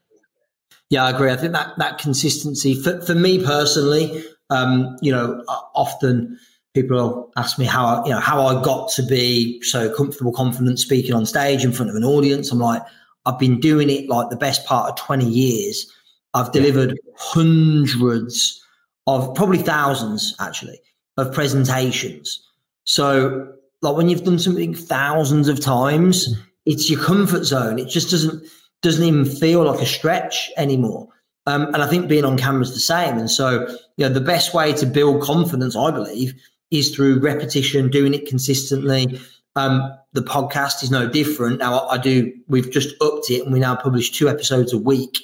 Yeah, 0.89 1.05
I 1.05 1.09
agree. 1.09 1.31
I 1.31 1.35
think 1.35 1.53
that 1.53 1.73
that 1.79 1.97
consistency 1.97 2.75
for 2.75 3.01
for 3.01 3.15
me 3.15 3.43
personally, 3.43 4.23
um, 4.51 4.97
you 5.01 5.11
know, 5.11 5.43
often 5.73 6.37
people 6.75 7.31
ask 7.37 7.57
me 7.57 7.65
how 7.65 7.85
I, 7.85 8.05
you 8.05 8.11
know 8.11 8.19
how 8.19 8.45
I 8.45 8.61
got 8.63 8.91
to 8.91 9.03
be 9.03 9.59
so 9.63 9.91
comfortable, 9.95 10.31
confident 10.31 10.77
speaking 10.79 11.15
on 11.15 11.25
stage 11.25 11.65
in 11.65 11.71
front 11.71 11.89
of 11.89 11.95
an 11.95 12.03
audience. 12.03 12.51
I'm 12.51 12.59
like, 12.59 12.83
I've 13.25 13.39
been 13.39 13.59
doing 13.59 13.89
it 13.89 14.09
like 14.09 14.29
the 14.29 14.35
best 14.35 14.65
part 14.65 14.89
of 14.89 14.95
20 14.95 15.25
years 15.25 15.91
I've 16.33 16.51
delivered 16.51 16.99
hundreds 17.17 18.61
of 19.07 19.33
probably 19.35 19.59
thousands 19.59 20.35
actually 20.39 20.79
of 21.17 21.33
presentations. 21.33 22.41
So 22.85 23.53
like 23.81 23.95
when 23.95 24.09
you've 24.09 24.23
done 24.23 24.39
something 24.39 24.73
thousands 24.73 25.47
of 25.47 25.59
times, 25.59 26.35
it's 26.65 26.89
your 26.89 26.99
comfort 27.01 27.43
zone. 27.43 27.79
It 27.79 27.89
just 27.89 28.09
doesn't 28.09 28.43
doesn't 28.81 29.03
even 29.03 29.25
feel 29.25 29.63
like 29.63 29.81
a 29.81 29.85
stretch 29.85 30.51
anymore. 30.57 31.07
Um, 31.45 31.65
and 31.67 31.77
I 31.77 31.87
think 31.87 32.07
being 32.07 32.25
on 32.25 32.37
camera 32.37 32.61
is 32.61 32.73
the 32.73 32.79
same. 32.79 33.17
And 33.17 33.29
so, 33.29 33.67
you 33.97 34.07
know, 34.07 34.09
the 34.09 34.21
best 34.21 34.53
way 34.53 34.73
to 34.73 34.85
build 34.85 35.21
confidence, 35.21 35.75
I 35.75 35.91
believe, 35.91 36.33
is 36.71 36.93
through 36.93 37.19
repetition, 37.19 37.89
doing 37.89 38.13
it 38.13 38.27
consistently. 38.27 39.19
Um, 39.55 39.93
the 40.13 40.21
podcast 40.21 40.83
is 40.83 40.91
no 40.91 41.07
different. 41.07 41.59
Now, 41.59 41.87
I 41.87 41.97
do, 41.97 42.33
we've 42.47 42.71
just 42.71 42.95
upped 43.01 43.29
it 43.29 43.43
and 43.43 43.53
we 43.53 43.59
now 43.59 43.75
publish 43.75 44.11
two 44.11 44.27
episodes 44.27 44.73
a 44.73 44.77
week 44.77 45.19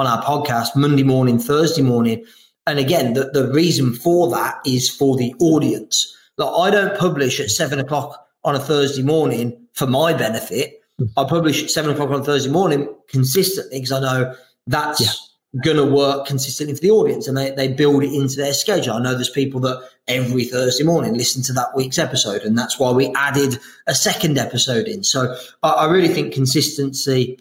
on 0.00 0.06
our 0.06 0.22
podcast 0.22 0.74
Monday 0.74 1.02
morning, 1.02 1.38
Thursday 1.38 1.82
morning. 1.82 2.24
And 2.66 2.78
again, 2.78 3.12
the, 3.12 3.24
the 3.34 3.52
reason 3.52 3.92
for 3.92 4.30
that 4.30 4.58
is 4.64 4.88
for 4.88 5.14
the 5.14 5.34
audience. 5.40 6.16
Like 6.38 6.48
I 6.58 6.70
don't 6.70 6.98
publish 6.98 7.38
at 7.38 7.50
seven 7.50 7.78
o'clock 7.78 8.26
on 8.42 8.54
a 8.54 8.58
Thursday 8.58 9.02
morning 9.02 9.66
for 9.74 9.86
my 9.86 10.14
benefit. 10.14 10.80
Hmm. 10.98 11.04
I 11.18 11.24
publish 11.24 11.62
at 11.62 11.70
seven 11.70 11.90
o'clock 11.90 12.08
on 12.10 12.24
Thursday 12.24 12.50
morning 12.50 12.88
consistently 13.08 13.78
because 13.78 13.92
I 13.92 14.00
know 14.00 14.34
that's 14.66 15.02
yeah. 15.02 15.60
going 15.62 15.76
to 15.76 15.84
work 15.84 16.26
consistently 16.26 16.74
for 16.74 16.80
the 16.80 16.92
audience 16.92 17.28
and 17.28 17.36
they, 17.36 17.50
they 17.50 17.68
build 17.68 18.02
it 18.02 18.14
into 18.14 18.36
their 18.36 18.54
schedule. 18.54 18.94
I 18.94 19.02
know 19.02 19.12
there's 19.12 19.28
people 19.28 19.60
that 19.60 19.86
every 20.08 20.44
Thursday 20.44 20.84
morning 20.84 21.12
listen 21.12 21.42
to 21.42 21.52
that 21.52 21.76
week's 21.76 21.98
episode, 21.98 22.40
and 22.40 22.56
that's 22.56 22.78
why 22.78 22.90
we 22.90 23.12
added 23.16 23.58
a 23.86 23.94
second 23.94 24.38
episode 24.38 24.88
in. 24.88 25.04
So 25.04 25.36
I, 25.62 25.68
I 25.68 25.92
really 25.92 26.08
think 26.08 26.32
consistency, 26.32 27.38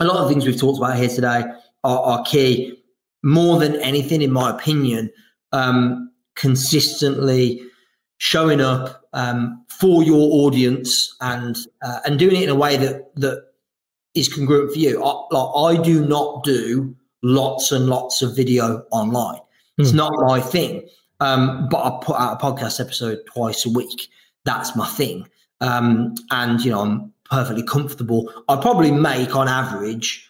a 0.00 0.06
lot 0.06 0.16
of 0.16 0.30
things 0.30 0.46
we've 0.46 0.58
talked 0.58 0.78
about 0.78 0.96
here 0.96 1.10
today 1.10 1.44
are, 1.88 2.18
are 2.18 2.24
key. 2.24 2.74
More 3.22 3.58
than 3.58 3.76
anything, 3.76 4.22
in 4.22 4.32
my 4.32 4.50
opinion, 4.50 5.10
um, 5.52 6.10
consistently 6.36 7.60
showing 8.18 8.60
up 8.60 9.04
um, 9.12 9.64
for 9.68 10.02
your 10.02 10.44
audience 10.44 11.16
and 11.20 11.56
uh, 11.82 12.00
and 12.04 12.18
doing 12.18 12.36
it 12.36 12.44
in 12.44 12.48
a 12.48 12.54
way 12.54 12.76
that 12.76 13.14
that 13.16 13.44
is 14.14 14.32
congruent 14.32 14.72
for 14.72 14.78
you. 14.78 15.02
I, 15.02 15.24
like 15.30 15.78
I 15.78 15.82
do 15.82 16.06
not 16.06 16.44
do 16.44 16.94
lots 17.22 17.72
and 17.72 17.86
lots 17.86 18.22
of 18.22 18.36
video 18.36 18.84
online. 18.90 19.40
It's 19.78 19.90
hmm. 19.90 19.96
not 19.96 20.12
my 20.26 20.40
thing. 20.40 20.88
Um, 21.20 21.68
but 21.68 21.84
I 21.84 22.04
put 22.04 22.16
out 22.16 22.40
a 22.40 22.44
podcast 22.44 22.80
episode 22.80 23.18
twice 23.34 23.66
a 23.66 23.70
week. 23.70 24.08
That's 24.44 24.76
my 24.76 24.86
thing. 24.86 25.28
Um, 25.60 26.14
and 26.30 26.64
you 26.64 26.70
know, 26.70 26.80
I'm 26.80 27.12
perfectly 27.28 27.64
comfortable. 27.64 28.32
I 28.48 28.56
probably 28.56 28.92
make 28.92 29.34
on 29.34 29.48
average 29.48 30.27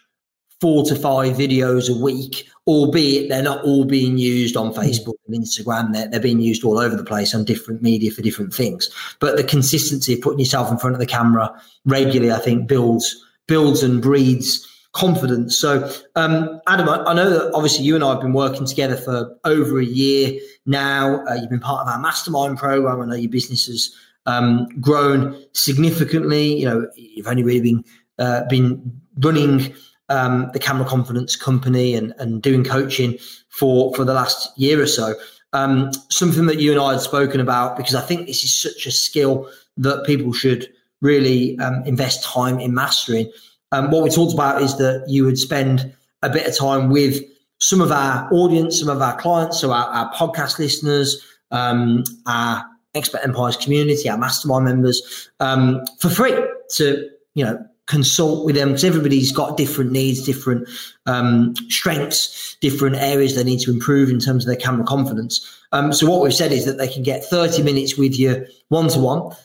four 0.61 0.83
to 0.85 0.95
five 0.95 1.35
videos 1.35 1.89
a 1.89 1.97
week, 1.97 2.47
albeit 2.67 3.29
they're 3.29 3.41
not 3.41 3.63
all 3.63 3.85
being 3.85 4.17
used 4.17 4.57
on 4.57 4.71
hmm. 4.71 4.79
Facebook 4.79 5.15
and 5.27 5.41
Instagram. 5.41 5.93
They're, 5.93 6.07
they're 6.07 6.19
being 6.19 6.41
used 6.41 6.63
all 6.63 6.79
over 6.79 6.95
the 6.95 7.03
place 7.03 7.33
on 7.33 7.45
different 7.45 7.81
media 7.81 8.11
for 8.11 8.21
different 8.21 8.53
things. 8.53 8.89
But 9.19 9.37
the 9.37 9.43
consistency 9.43 10.13
of 10.13 10.21
putting 10.21 10.39
yourself 10.39 10.71
in 10.71 10.77
front 10.77 10.95
of 10.95 10.99
the 10.99 11.05
camera 11.05 11.51
regularly, 11.85 12.31
I 12.31 12.39
think, 12.39 12.67
builds 12.67 13.25
builds 13.47 13.81
and 13.81 14.01
breeds 14.01 14.65
confidence. 14.93 15.57
So, 15.57 15.91
um, 16.15 16.61
Adam, 16.67 16.87
I, 16.87 17.03
I, 17.03 17.13
know 17.13 17.29
that 17.29 17.51
obviously 17.53 17.83
you 17.83 17.95
and 17.95 18.03
I 18.03 18.11
have 18.11 18.21
been 18.21 18.33
working 18.33 18.65
together 18.65 18.95
for 18.95 19.35
over 19.43 19.79
a 19.79 19.85
year 19.85 20.39
now. 20.65 21.25
Uh, 21.25 21.35
you've 21.35 21.49
been 21.49 21.59
part 21.59 21.81
of 21.81 21.91
our 21.91 21.99
mastermind 21.99 22.57
program. 22.57 23.01
I 23.01 23.05
know 23.05 23.15
your 23.15 23.31
business 23.31 23.67
has 23.67 23.95
um, 24.25 24.67
grown 24.79 25.43
significantly. 25.53 26.59
You 26.59 26.65
know, 26.65 26.87
you've 26.95 27.27
only 27.27 27.43
really 27.43 27.61
been 27.61 27.83
uh, 28.17 28.45
been 28.49 29.01
running 29.17 29.73
um, 30.09 30.49
the 30.53 30.59
Camera 30.59 30.85
Confidence 30.85 31.35
Company 31.35 31.95
and, 31.95 32.13
and 32.17 32.41
doing 32.41 32.63
coaching 32.63 33.17
for 33.49 33.93
for 33.95 34.03
the 34.03 34.13
last 34.13 34.57
year 34.57 34.81
or 34.81 34.87
so. 34.87 35.15
Um, 35.53 35.91
something 36.09 36.45
that 36.45 36.59
you 36.59 36.71
and 36.71 36.79
I 36.79 36.93
had 36.93 37.01
spoken 37.01 37.39
about 37.39 37.75
because 37.75 37.95
I 37.95 38.01
think 38.01 38.27
this 38.27 38.43
is 38.43 38.55
such 38.55 38.85
a 38.85 38.91
skill 38.91 39.49
that 39.77 40.05
people 40.05 40.31
should 40.31 40.71
really 41.01 41.57
um, 41.59 41.81
invest 41.85 42.23
time 42.23 42.59
in 42.59 42.73
mastering. 42.73 43.31
Um, 43.71 43.89
what 43.91 44.03
we 44.03 44.09
talked 44.09 44.33
about 44.33 44.61
is 44.61 44.77
that 44.77 45.05
you 45.07 45.25
would 45.25 45.37
spend 45.37 45.93
a 46.21 46.29
bit 46.29 46.45
of 46.45 46.57
time 46.57 46.89
with 46.89 47.23
some 47.59 47.81
of 47.81 47.91
our 47.91 48.27
audience, 48.31 48.79
some 48.79 48.89
of 48.89 49.01
our 49.01 49.17
clients, 49.17 49.59
so 49.59 49.71
our, 49.71 49.85
our 49.87 50.13
podcast 50.13 50.59
listeners, 50.59 51.21
um, 51.51 52.03
our 52.25 52.65
Expert 52.95 53.21
Empires 53.23 53.57
community, 53.57 54.09
our 54.09 54.17
mastermind 54.17 54.65
members, 54.65 55.29
um, 55.39 55.85
for 55.99 56.09
free 56.09 56.33
to 56.75 57.09
you 57.35 57.43
know 57.43 57.63
consult 57.89 58.45
with 58.45 58.55
them 58.55 58.69
because 58.69 58.83
everybody's 58.83 59.31
got 59.31 59.57
different 59.57 59.91
needs, 59.91 60.23
different 60.23 60.69
um, 61.07 61.55
strengths, 61.69 62.55
different 62.61 62.95
areas 62.95 63.35
they 63.35 63.43
need 63.43 63.59
to 63.59 63.71
improve 63.71 64.09
in 64.09 64.19
terms 64.19 64.45
of 64.45 64.47
their 64.47 64.55
camera 64.55 64.85
confidence. 64.85 65.45
Um, 65.71 65.91
so 65.91 66.09
what 66.09 66.21
we've 66.21 66.33
said 66.33 66.51
is 66.51 66.65
that 66.65 66.77
they 66.77 66.87
can 66.87 67.03
get 67.03 67.25
30 67.25 67.63
minutes 67.63 67.97
with 67.97 68.17
you 68.17 68.45
one 68.69 68.89
to 68.89 68.99
one 68.99 69.35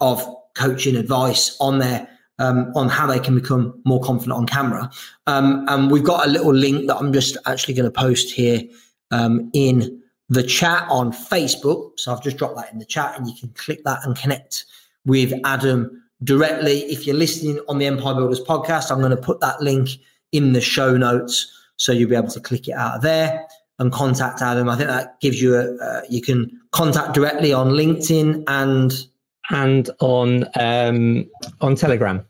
of 0.00 0.36
coaching 0.54 0.96
advice 0.96 1.56
on 1.60 1.78
there 1.78 2.08
um, 2.38 2.72
on 2.74 2.88
how 2.88 3.06
they 3.06 3.20
can 3.20 3.34
become 3.34 3.80
more 3.84 4.00
confident 4.00 4.32
on 4.32 4.46
camera. 4.46 4.90
Um, 5.26 5.64
and 5.68 5.90
we've 5.90 6.04
got 6.04 6.26
a 6.26 6.30
little 6.30 6.52
link 6.52 6.88
that 6.88 6.96
I'm 6.96 7.12
just 7.12 7.36
actually 7.46 7.74
going 7.74 7.90
to 7.90 7.90
post 7.90 8.32
here 8.32 8.62
um, 9.10 9.50
in 9.54 10.02
the 10.28 10.42
chat 10.42 10.86
on 10.90 11.12
Facebook. 11.12 11.98
So 11.98 12.12
I've 12.12 12.22
just 12.22 12.36
dropped 12.36 12.56
that 12.56 12.72
in 12.72 12.78
the 12.78 12.84
chat, 12.84 13.16
and 13.16 13.28
you 13.28 13.34
can 13.38 13.48
click 13.50 13.84
that 13.84 14.00
and 14.04 14.16
connect 14.16 14.64
with 15.04 15.32
Adam 15.44 16.02
directly. 16.24 16.80
If 16.80 17.06
you're 17.06 17.16
listening 17.16 17.60
on 17.68 17.78
the 17.78 17.86
Empire 17.86 18.14
Builders 18.14 18.42
podcast, 18.42 18.90
I'm 18.90 18.98
going 18.98 19.10
to 19.10 19.16
put 19.16 19.40
that 19.40 19.60
link 19.60 19.90
in 20.32 20.52
the 20.52 20.60
show 20.60 20.96
notes, 20.96 21.52
so 21.76 21.92
you'll 21.92 22.10
be 22.10 22.16
able 22.16 22.28
to 22.28 22.40
click 22.40 22.68
it 22.68 22.72
out 22.72 22.96
of 22.96 23.02
there 23.02 23.46
and 23.78 23.92
contact 23.92 24.42
Adam. 24.42 24.68
I 24.68 24.76
think 24.76 24.88
that 24.88 25.20
gives 25.20 25.40
you 25.40 25.54
a 25.54 25.76
uh, 25.76 26.00
you 26.08 26.22
can 26.22 26.60
contact 26.72 27.14
directly 27.14 27.52
on 27.52 27.70
LinkedIn 27.70 28.44
and 28.46 28.92
and 29.50 29.90
on 30.00 30.44
um, 30.58 31.30
on 31.60 31.76
Telegram. 31.76 32.24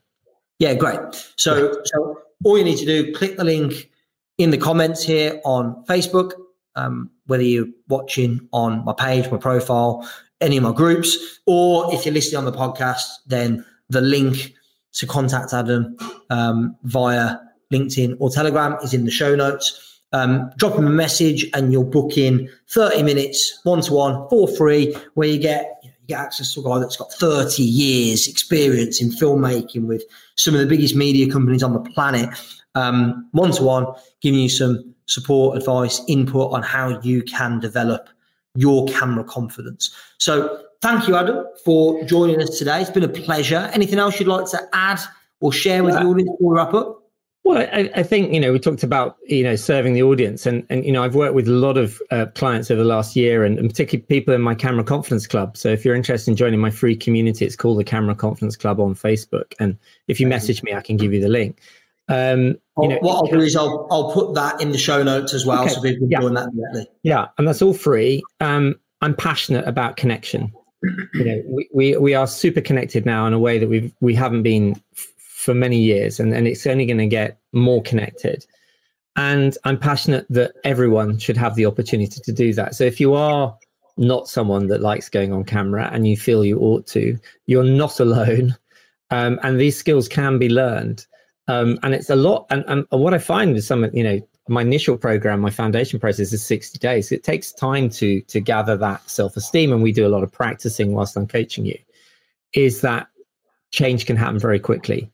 Yeah, 0.59 0.75
great. 0.75 0.99
So, 1.37 1.79
so 1.85 2.19
all 2.45 2.57
you 2.57 2.65
need 2.65 2.79
to 2.79 2.87
do, 2.87 3.15
click 3.15 3.37
the 3.37 3.45
link 3.45 3.91
in 4.39 4.51
the 4.51 4.59
comments 4.59 5.03
here 5.03 5.41
on 5.45 5.85
Facebook. 5.85 6.33
Um, 6.75 7.11
whether 7.27 7.43
you're 7.43 7.69
watching 7.89 8.47
on 8.53 8.85
my 8.85 8.93
page, 8.93 9.31
my 9.31 9.39
profile, 9.39 10.09
any 10.41 10.57
of 10.59 10.63
my 10.63 10.73
groups, 10.73 11.41
or 11.47 11.93
if 11.95 12.05
you're 12.05 12.15
listening 12.15 12.39
on 12.39 12.45
the 12.45 12.53
podcast, 12.53 13.05
then 13.27 13.65
the 13.89 14.01
link 14.01 14.53
to 14.95 15.07
contact 15.07 15.53
Adam 15.53 15.97
um, 16.31 16.77
via 16.85 17.37
LinkedIn 17.73 18.17
or 18.19 18.31
Telegram 18.31 18.77
is 18.83 18.95
in 18.95 19.05
the 19.05 19.11
show 19.11 19.35
notes. 19.35 19.83
Um, 20.13 20.51
drop 20.57 20.79
him 20.79 20.87
a 20.87 20.91
message 20.91 21.47
and 21.53 21.73
you'll 21.73 21.85
book 21.85 22.17
in 22.17 22.49
30 22.71 23.03
minutes 23.03 23.61
one 23.65 23.83
to 23.83 23.93
one 23.93 24.29
for 24.29 24.49
free, 24.49 24.97
where 25.15 25.29
you 25.29 25.39
get 25.39 25.81
you 25.83 25.91
get 26.07 26.21
access 26.21 26.55
to 26.55 26.61
a 26.61 26.63
guy 26.63 26.79
that's 26.79 26.97
got 26.97 27.13
30 27.13 27.63
years 27.63 28.29
experience 28.29 29.03
in 29.03 29.11
filmmaking 29.11 29.87
with 29.87 30.05
some 30.37 30.55
of 30.55 30.61
the 30.61 30.67
biggest 30.67 30.95
media 30.95 31.31
companies 31.31 31.63
on 31.63 31.73
the 31.73 31.81
planet, 31.81 32.29
one 32.75 33.51
to 33.53 33.63
one, 33.63 33.87
giving 34.21 34.41
you 34.41 34.49
some 34.49 34.95
support, 35.07 35.57
advice, 35.57 36.01
input 36.09 36.53
on 36.53 36.63
how 36.63 37.01
you 37.01 37.23
can 37.23 37.59
develop 37.59 38.09
your 38.55 38.87
camera 38.89 39.25
confidence. 39.25 39.95
So, 40.19 40.66
thank 40.83 41.09
you, 41.09 41.17
Adam, 41.17 41.45
for 41.65 42.03
joining 42.05 42.41
us 42.43 42.59
today. 42.59 42.81
It's 42.81 42.91
been 42.91 43.05
a 43.05 43.09
pleasure. 43.09 43.71
Anything 43.73 43.99
else 43.99 44.19
you'd 44.19 44.29
like 44.29 44.51
to 44.51 44.61
add 44.73 45.01
or 45.41 45.53
share 45.53 45.83
with 45.83 45.95
yeah. 45.95 46.03
the 46.03 46.07
audience 46.09 46.31
before 46.31 46.51
we 46.51 46.57
wrap 46.57 46.75
up? 46.75 47.03
Well, 47.45 47.59
I, 47.59 47.89
I, 47.95 48.03
think 48.03 48.33
you 48.33 48.41
know 48.41 48.51
we 48.51 48.59
talked 48.59 48.83
about 48.83 49.19
you 49.25 49.45
know 49.45 49.55
serving 49.55 49.95
the 49.95 50.03
audience, 50.03 50.47
and 50.47 50.67
and 50.69 50.85
you 50.85 50.91
know 50.91 51.05
I've 51.05 51.15
worked 51.15 51.35
with 51.35 51.47
a 51.47 51.53
lot 51.53 51.79
of 51.79 52.03
uh, 52.11 52.27
clients 52.35 52.73
over 52.73 52.83
the 52.83 52.89
last 52.89 53.15
year, 53.15 53.45
and, 53.45 53.57
and, 53.57 53.71
particularly 53.71 54.05
people 54.07 54.35
in 54.35 54.41
my 54.41 54.57
Camera 54.57 54.83
Confidence 54.83 55.29
Club. 55.29 55.57
So 55.57 55.69
if 55.69 55.85
you're 55.85 55.95
interested 55.95 56.29
in 56.33 56.37
joining 56.37 56.59
my 56.59 56.71
free 56.71 56.97
community, 56.97 57.45
it's 57.47 57.55
called 57.55 57.79
the 57.79 57.85
Camera 57.85 58.17
Confidence 58.17 58.57
Club 58.57 58.81
on 58.81 58.97
Facebook, 58.97 59.53
and 59.61 59.79
if 60.09 60.19
you 60.19 60.27
message 60.27 60.65
me, 60.65 60.75
I 60.75 60.81
can 60.81 60.97
give 60.97 61.13
you 61.13 61.21
the 61.21 61.29
link. 61.29 61.61
Um, 62.09 62.57
you 62.81 62.89
know, 62.89 62.99
what 63.01 63.15
I'll 63.15 63.31
do 63.31 63.41
is 63.41 63.55
I'll 63.55 63.87
I'll 63.93 64.13
put 64.13 64.35
that 64.35 64.61
in 64.61 64.73
the 64.73 64.79
show 64.79 65.05
notes 65.05 65.33
as 65.33 65.47
well, 65.47 65.63
okay. 65.63 65.73
so 65.73 65.81
people 65.81 66.01
can 66.01 66.11
yeah. 66.11 66.21
join 66.23 66.35
that 66.35 66.51
directly. 66.53 66.89
Yeah, 67.05 67.29
and 67.39 67.47
that's 67.47 67.63
all 67.63 67.75
free. 67.75 68.25
Um, 68.41 68.75
I'm 69.03 69.15
passionate 69.15 69.69
about 69.69 69.97
connection. 69.97 70.53
You 71.15 71.25
know, 71.25 71.43
we, 71.47 71.69
we 71.73 71.97
we 71.97 72.15
are 72.15 72.27
super 72.27 72.61
connected 72.61 73.07
now 73.07 73.27
in 73.27 73.33
a 73.33 73.39
way 73.39 73.59
that 73.59 73.69
we've 73.69 73.93
we 74.01 74.15
haven't 74.15 74.43
been 74.43 74.81
for 74.95 75.55
many 75.55 75.79
years 75.79 76.19
and, 76.19 76.35
and 76.35 76.49
it's 76.49 76.67
only 76.67 76.87
going 76.87 76.99
to 76.99 77.07
get 77.07 77.39
more 77.53 77.83
connected. 77.83 78.45
And 79.17 79.57
I'm 79.65 79.79
passionate 79.79 80.27
that 80.29 80.53
everyone 80.65 81.19
should 81.19 81.37
have 81.37 81.55
the 81.55 81.67
opportunity 81.67 82.21
to 82.21 82.33
do 82.33 82.53
that. 82.55 82.75
So 82.75 82.85
if 82.85 83.01
you 83.01 83.15
are 83.15 83.57
not 83.97 84.29
someone 84.29 84.67
that 84.67 84.83
likes 84.83 85.09
going 85.09 85.33
on 85.33 85.45
camera 85.45 85.89
and 85.93 86.07
you 86.07 86.17
feel 86.17 86.45
you 86.45 86.59
ought 86.59 86.87
to, 86.89 87.19
you're 87.47 87.65
not 87.65 88.01
alone. 88.07 88.57
Um, 89.11 89.39
and 89.43 89.61
these 89.61 89.77
skills 89.77 90.09
can 90.09 90.39
be 90.39 90.49
learned. 90.49 91.07
Um, 91.49 91.79
and 91.83 91.95
it's 91.95 92.11
a 92.11 92.17
lot. 92.17 92.47
And, 92.51 92.65
and 92.67 92.85
what 92.91 93.15
I 93.15 93.19
find 93.19 93.55
with 93.55 93.65
some, 93.65 93.89
you 93.95 94.03
know, 94.03 94.21
my 94.49 94.63
initial 94.63 94.97
program, 94.97 95.41
my 95.41 95.51
foundation 95.51 95.99
process 95.99 96.33
is 96.33 96.45
60 96.45 96.79
days. 96.79 97.11
It 97.11 97.25
takes 97.25 97.53
time 97.53 97.89
to 97.91 98.21
to 98.23 98.41
gather 98.41 98.77
that 98.77 99.09
self-esteem, 99.09 99.73
and 99.73 99.83
we 99.83 99.93
do 99.93 100.07
a 100.07 100.11
lot 100.11 100.23
of 100.23 100.31
practicing 100.33 100.93
whilst 100.93 101.17
I'm 101.17 101.27
coaching 101.27 101.67
you. 101.67 101.79
Is 102.53 102.81
that 102.81 103.09
change 103.73 104.07
can 104.07 104.17
happen 104.17 104.39
very 104.39 104.61
quickly 104.61 105.11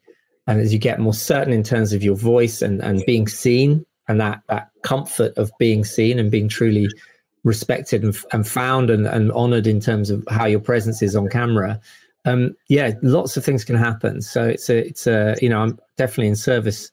and 0.46 0.60
as 0.60 0.72
you 0.72 0.78
get 0.78 0.98
more 0.98 1.14
certain 1.14 1.52
in 1.52 1.62
terms 1.62 1.92
of 1.92 2.02
your 2.02 2.16
voice 2.16 2.62
and, 2.62 2.80
and 2.80 3.04
being 3.06 3.28
seen 3.28 3.84
and 4.08 4.20
that 4.20 4.42
that 4.48 4.70
comfort 4.82 5.36
of 5.36 5.50
being 5.58 5.84
seen 5.84 6.18
and 6.18 6.30
being 6.30 6.48
truly 6.48 6.88
respected 7.44 8.02
and, 8.02 8.16
and 8.32 8.46
found 8.46 8.90
and, 8.90 9.06
and 9.06 9.32
honored 9.32 9.66
in 9.66 9.80
terms 9.80 10.10
of 10.10 10.24
how 10.28 10.46
your 10.46 10.60
presence 10.60 11.02
is 11.02 11.16
on 11.16 11.28
camera 11.28 11.80
um 12.24 12.54
yeah 12.68 12.92
lots 13.02 13.36
of 13.36 13.44
things 13.44 13.64
can 13.64 13.76
happen 13.76 14.20
so 14.20 14.44
it's 14.44 14.68
a 14.68 14.86
it's 14.86 15.06
a 15.06 15.36
you 15.40 15.48
know 15.48 15.60
i'm 15.60 15.78
definitely 15.96 16.28
in 16.28 16.36
service 16.36 16.90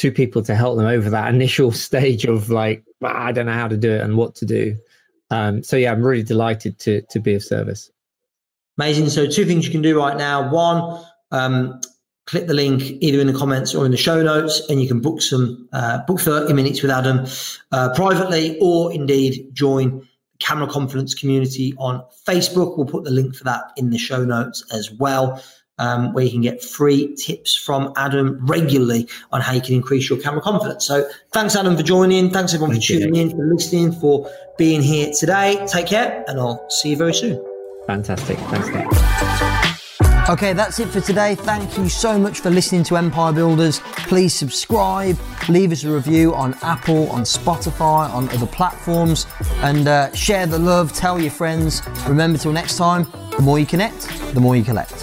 to 0.00 0.10
people 0.10 0.42
to 0.42 0.54
help 0.54 0.76
them 0.76 0.86
over 0.86 1.10
that 1.10 1.32
initial 1.32 1.70
stage 1.88 2.24
of 2.24 2.50
like 2.50 2.82
i 3.02 3.32
don't 3.32 3.46
know 3.46 3.52
how 3.52 3.68
to 3.68 3.76
do 3.76 3.90
it 3.90 4.00
and 4.00 4.16
what 4.16 4.34
to 4.34 4.44
do 4.44 4.76
um 5.30 5.62
so 5.62 5.76
yeah 5.76 5.92
i'm 5.92 6.02
really 6.02 6.22
delighted 6.22 6.78
to 6.78 7.02
to 7.02 7.20
be 7.20 7.34
of 7.34 7.42
service 7.42 7.90
amazing 8.78 9.08
so 9.08 9.26
two 9.26 9.44
things 9.44 9.64
you 9.64 9.70
can 9.70 9.82
do 9.82 9.98
right 9.98 10.16
now 10.16 10.50
one 10.50 11.04
um, 11.32 11.80
click 12.30 12.46
the 12.46 12.54
link 12.54 12.82
either 13.00 13.20
in 13.20 13.26
the 13.26 13.32
comments 13.32 13.74
or 13.74 13.84
in 13.84 13.90
the 13.90 13.96
show 13.96 14.22
notes, 14.22 14.62
and 14.68 14.80
you 14.80 14.86
can 14.86 15.00
book 15.00 15.20
some 15.20 15.68
uh, 15.72 15.98
book 16.06 16.20
30 16.20 16.52
minutes 16.52 16.80
with 16.80 16.90
Adam 16.90 17.26
uh, 17.72 17.92
privately, 17.94 18.56
or 18.60 18.92
indeed 18.92 19.48
join 19.52 20.06
Camera 20.38 20.68
Confidence 20.68 21.12
community 21.12 21.74
on 21.76 22.04
Facebook. 22.26 22.76
We'll 22.76 22.86
put 22.86 23.02
the 23.02 23.10
link 23.10 23.34
for 23.34 23.44
that 23.44 23.72
in 23.76 23.90
the 23.90 23.98
show 23.98 24.24
notes 24.24 24.64
as 24.72 24.92
well. 24.92 25.42
Um, 25.80 26.12
where 26.12 26.24
you 26.24 26.30
can 26.30 26.42
get 26.42 26.62
free 26.62 27.14
tips 27.16 27.56
from 27.56 27.92
Adam 27.96 28.38
regularly 28.46 29.08
on 29.32 29.40
how 29.40 29.52
you 29.52 29.60
can 29.60 29.74
increase 29.74 30.08
your 30.08 30.18
camera 30.20 30.40
confidence. 30.40 30.84
So 30.84 31.08
thanks, 31.32 31.56
Adam, 31.56 31.76
for 31.76 31.82
joining. 31.82 32.30
Thanks, 32.30 32.54
everyone, 32.54 32.72
Thank 32.72 32.84
for 32.84 32.92
tuning 32.92 33.14
you. 33.14 33.22
in, 33.22 33.30
for 33.30 33.46
listening, 33.46 33.92
for 33.92 34.30
being 34.58 34.82
here 34.82 35.10
today. 35.18 35.66
Take 35.66 35.86
care, 35.86 36.24
and 36.28 36.38
I'll 36.38 36.68
see 36.70 36.90
you 36.90 36.96
very 36.96 37.14
soon. 37.14 37.44
Fantastic. 37.86 38.38
Thanks, 38.38 38.68
Nick. 38.68 38.86
Okay, 40.28 40.52
that's 40.52 40.78
it 40.78 40.88
for 40.88 41.00
today. 41.00 41.34
Thank 41.34 41.76
you 41.76 41.88
so 41.88 42.16
much 42.16 42.38
for 42.38 42.50
listening 42.50 42.84
to 42.84 42.96
Empire 42.96 43.32
Builders. 43.32 43.80
Please 44.06 44.32
subscribe, 44.32 45.18
leave 45.48 45.72
us 45.72 45.82
a 45.82 45.90
review 45.90 46.34
on 46.34 46.54
Apple, 46.62 47.10
on 47.10 47.22
Spotify, 47.22 48.08
on 48.12 48.28
other 48.28 48.46
platforms, 48.46 49.26
and 49.62 49.88
uh, 49.88 50.12
share 50.14 50.46
the 50.46 50.58
love. 50.58 50.92
Tell 50.92 51.20
your 51.20 51.32
friends. 51.32 51.82
Remember, 52.06 52.38
till 52.38 52.52
next 52.52 52.76
time, 52.76 53.06
the 53.36 53.42
more 53.42 53.58
you 53.58 53.66
connect, 53.66 54.02
the 54.34 54.40
more 54.40 54.54
you 54.54 54.62
collect. 54.62 54.99